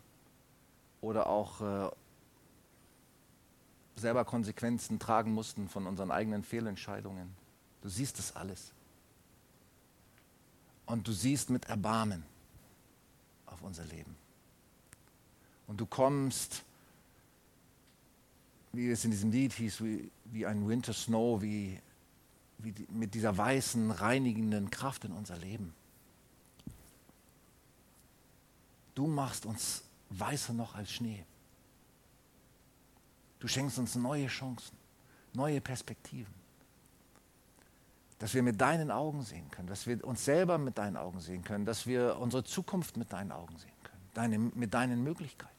oder 1.00 1.26
auch 1.26 1.60
äh, 1.60 1.90
selber 3.96 4.24
Konsequenzen 4.24 4.98
tragen 4.98 5.32
mussten 5.32 5.68
von 5.68 5.86
unseren 5.86 6.10
eigenen 6.10 6.42
Fehlentscheidungen. 6.42 7.34
Du 7.82 7.88
siehst 7.88 8.18
das 8.18 8.34
alles. 8.34 8.72
Und 10.86 11.06
du 11.06 11.12
siehst 11.12 11.50
mit 11.50 11.66
Erbarmen 11.66 12.24
auf 13.46 13.62
unser 13.62 13.84
Leben. 13.84 14.16
Und 15.66 15.80
du 15.80 15.86
kommst, 15.86 16.64
wie 18.72 18.90
es 18.90 19.04
in 19.04 19.10
diesem 19.10 19.30
Lied 19.30 19.52
hieß, 19.52 19.82
wie, 19.82 20.10
wie 20.24 20.46
ein 20.46 20.68
Winter 20.68 20.92
Snow, 20.92 21.40
wie, 21.40 21.78
die, 22.62 22.86
mit 22.90 23.14
dieser 23.14 23.36
weißen, 23.36 23.90
reinigenden 23.90 24.70
Kraft 24.70 25.04
in 25.04 25.12
unser 25.12 25.36
Leben. 25.36 25.74
Du 28.94 29.06
machst 29.06 29.46
uns 29.46 29.82
weißer 30.10 30.52
noch 30.52 30.74
als 30.74 30.92
Schnee. 30.92 31.24
Du 33.40 33.48
schenkst 33.48 33.78
uns 33.78 33.96
neue 33.96 34.28
Chancen, 34.28 34.76
neue 35.32 35.60
Perspektiven. 35.60 36.32
Dass 38.20 38.34
wir 38.34 38.42
mit 38.44 38.60
deinen 38.60 38.92
Augen 38.92 39.22
sehen 39.22 39.50
können, 39.50 39.66
dass 39.66 39.86
wir 39.86 40.04
uns 40.04 40.24
selber 40.24 40.58
mit 40.58 40.78
deinen 40.78 40.96
Augen 40.96 41.18
sehen 41.18 41.42
können, 41.42 41.64
dass 41.64 41.86
wir 41.86 42.18
unsere 42.20 42.44
Zukunft 42.44 42.96
mit 42.96 43.12
deinen 43.12 43.32
Augen 43.32 43.56
sehen 43.56 43.72
können, 43.82 44.02
deine, 44.14 44.38
mit 44.38 44.72
deinen 44.74 45.02
Möglichkeiten. 45.02 45.50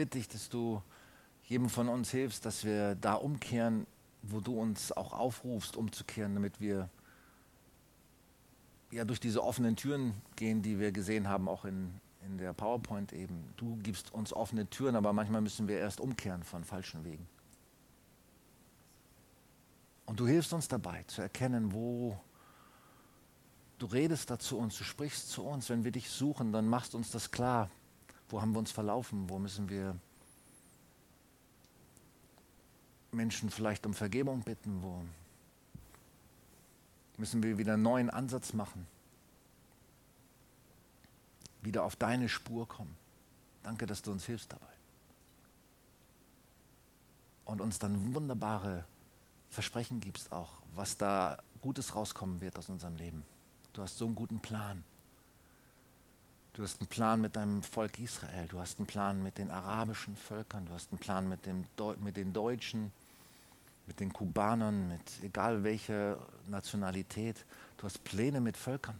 Bitte 0.00 0.16
dich, 0.16 0.28
dass 0.28 0.48
du 0.48 0.80
jedem 1.44 1.68
von 1.68 1.90
uns 1.90 2.10
hilfst, 2.10 2.46
dass 2.46 2.64
wir 2.64 2.94
da 2.94 3.12
umkehren, 3.12 3.86
wo 4.22 4.40
du 4.40 4.58
uns 4.58 4.92
auch 4.92 5.12
aufrufst, 5.12 5.76
umzukehren, 5.76 6.32
damit 6.32 6.58
wir 6.58 6.88
ja 8.90 9.04
durch 9.04 9.20
diese 9.20 9.44
offenen 9.44 9.76
Türen 9.76 10.14
gehen, 10.36 10.62
die 10.62 10.78
wir 10.78 10.90
gesehen 10.90 11.28
haben, 11.28 11.48
auch 11.48 11.66
in, 11.66 11.92
in 12.24 12.38
der 12.38 12.54
PowerPoint 12.54 13.12
eben. 13.12 13.44
Du 13.58 13.76
gibst 13.82 14.14
uns 14.14 14.32
offene 14.32 14.66
Türen, 14.70 14.96
aber 14.96 15.12
manchmal 15.12 15.42
müssen 15.42 15.68
wir 15.68 15.76
erst 15.76 16.00
umkehren 16.00 16.44
von 16.44 16.64
falschen 16.64 17.04
Wegen. 17.04 17.28
Und 20.06 20.18
du 20.18 20.26
hilfst 20.26 20.54
uns 20.54 20.66
dabei 20.66 21.02
zu 21.08 21.20
erkennen, 21.20 21.74
wo 21.74 22.18
du 23.78 23.84
redest 23.84 24.30
da 24.30 24.38
zu 24.38 24.56
uns, 24.56 24.78
du 24.78 24.84
sprichst 24.84 25.28
zu 25.28 25.44
uns. 25.44 25.68
Wenn 25.68 25.84
wir 25.84 25.92
dich 25.92 26.08
suchen, 26.08 26.52
dann 26.52 26.68
machst 26.68 26.94
uns 26.94 27.10
das 27.10 27.30
klar, 27.30 27.68
wo 28.30 28.40
haben 28.40 28.52
wir 28.52 28.58
uns 28.60 28.70
verlaufen? 28.70 29.28
Wo 29.28 29.38
müssen 29.38 29.68
wir 29.68 29.96
Menschen 33.12 33.50
vielleicht 33.50 33.84
um 33.86 33.94
Vergebung 33.94 34.42
bitten? 34.42 34.82
Wo 34.82 35.02
müssen 37.18 37.42
wir 37.42 37.58
wieder 37.58 37.74
einen 37.74 37.82
neuen 37.82 38.08
Ansatz 38.08 38.52
machen? 38.52 38.86
Wieder 41.62 41.84
auf 41.84 41.96
deine 41.96 42.28
Spur 42.28 42.66
kommen. 42.66 42.96
Danke, 43.62 43.86
dass 43.86 44.00
du 44.00 44.12
uns 44.12 44.24
hilfst 44.24 44.52
dabei. 44.52 44.66
Und 47.44 47.60
uns 47.60 47.78
dann 47.78 48.14
wunderbare 48.14 48.84
Versprechen 49.50 50.00
gibst 50.00 50.32
auch, 50.32 50.62
was 50.74 50.96
da 50.96 51.42
Gutes 51.60 51.94
rauskommen 51.94 52.40
wird 52.40 52.56
aus 52.58 52.68
unserem 52.68 52.96
Leben. 52.96 53.24
Du 53.72 53.82
hast 53.82 53.98
so 53.98 54.06
einen 54.06 54.14
guten 54.14 54.40
Plan. 54.40 54.84
Du 56.52 56.64
hast 56.64 56.80
einen 56.80 56.88
Plan 56.88 57.20
mit 57.20 57.36
deinem 57.36 57.62
Volk 57.62 57.98
Israel, 58.00 58.48
du 58.48 58.58
hast 58.58 58.78
einen 58.78 58.86
Plan 58.86 59.22
mit 59.22 59.38
den 59.38 59.50
arabischen 59.50 60.16
Völkern, 60.16 60.66
du 60.66 60.72
hast 60.72 60.90
einen 60.90 60.98
Plan 60.98 61.28
mit, 61.28 61.46
dem 61.46 61.64
mit 62.00 62.16
den 62.16 62.32
Deutschen, 62.32 62.92
mit 63.86 64.00
den 64.00 64.12
Kubanern, 64.12 64.88
mit 64.88 65.22
egal 65.22 65.62
welcher 65.62 66.18
Nationalität. 66.48 67.44
Du 67.76 67.84
hast 67.84 68.02
Pläne 68.02 68.40
mit 68.40 68.56
Völkern. 68.56 68.98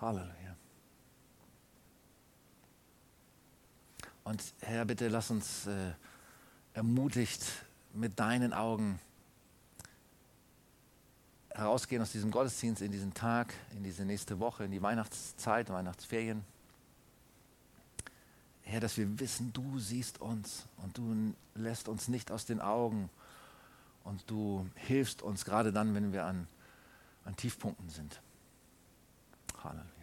Halleluja. 0.00 0.56
Und 4.24 4.42
Herr, 4.60 4.84
bitte 4.84 5.08
lass 5.08 5.30
uns 5.30 5.66
äh, 5.66 5.92
ermutigt 6.74 7.44
mit 7.92 8.18
deinen 8.18 8.52
Augen 8.52 8.98
herausgehen 11.54 12.02
aus 12.02 12.12
diesem 12.12 12.30
Gottesdienst 12.30 12.82
in 12.82 12.92
diesen 12.92 13.14
Tag, 13.14 13.54
in 13.76 13.84
diese 13.84 14.04
nächste 14.04 14.40
Woche, 14.40 14.64
in 14.64 14.72
die 14.72 14.82
Weihnachtszeit, 14.82 15.70
Weihnachtsferien. 15.70 16.44
Herr, 18.62 18.80
dass 18.80 18.96
wir 18.96 19.20
wissen, 19.20 19.52
du 19.52 19.78
siehst 19.78 20.20
uns 20.20 20.66
und 20.78 20.98
du 20.98 21.34
lässt 21.54 21.88
uns 21.88 22.08
nicht 22.08 22.30
aus 22.30 22.44
den 22.44 22.60
Augen 22.60 23.08
und 24.02 24.28
du 24.28 24.68
hilfst 24.74 25.22
uns 25.22 25.44
gerade 25.44 25.72
dann, 25.72 25.94
wenn 25.94 26.12
wir 26.12 26.24
an, 26.24 26.46
an 27.24 27.36
Tiefpunkten 27.36 27.88
sind. 27.88 28.20
Halleluja. 29.62 29.93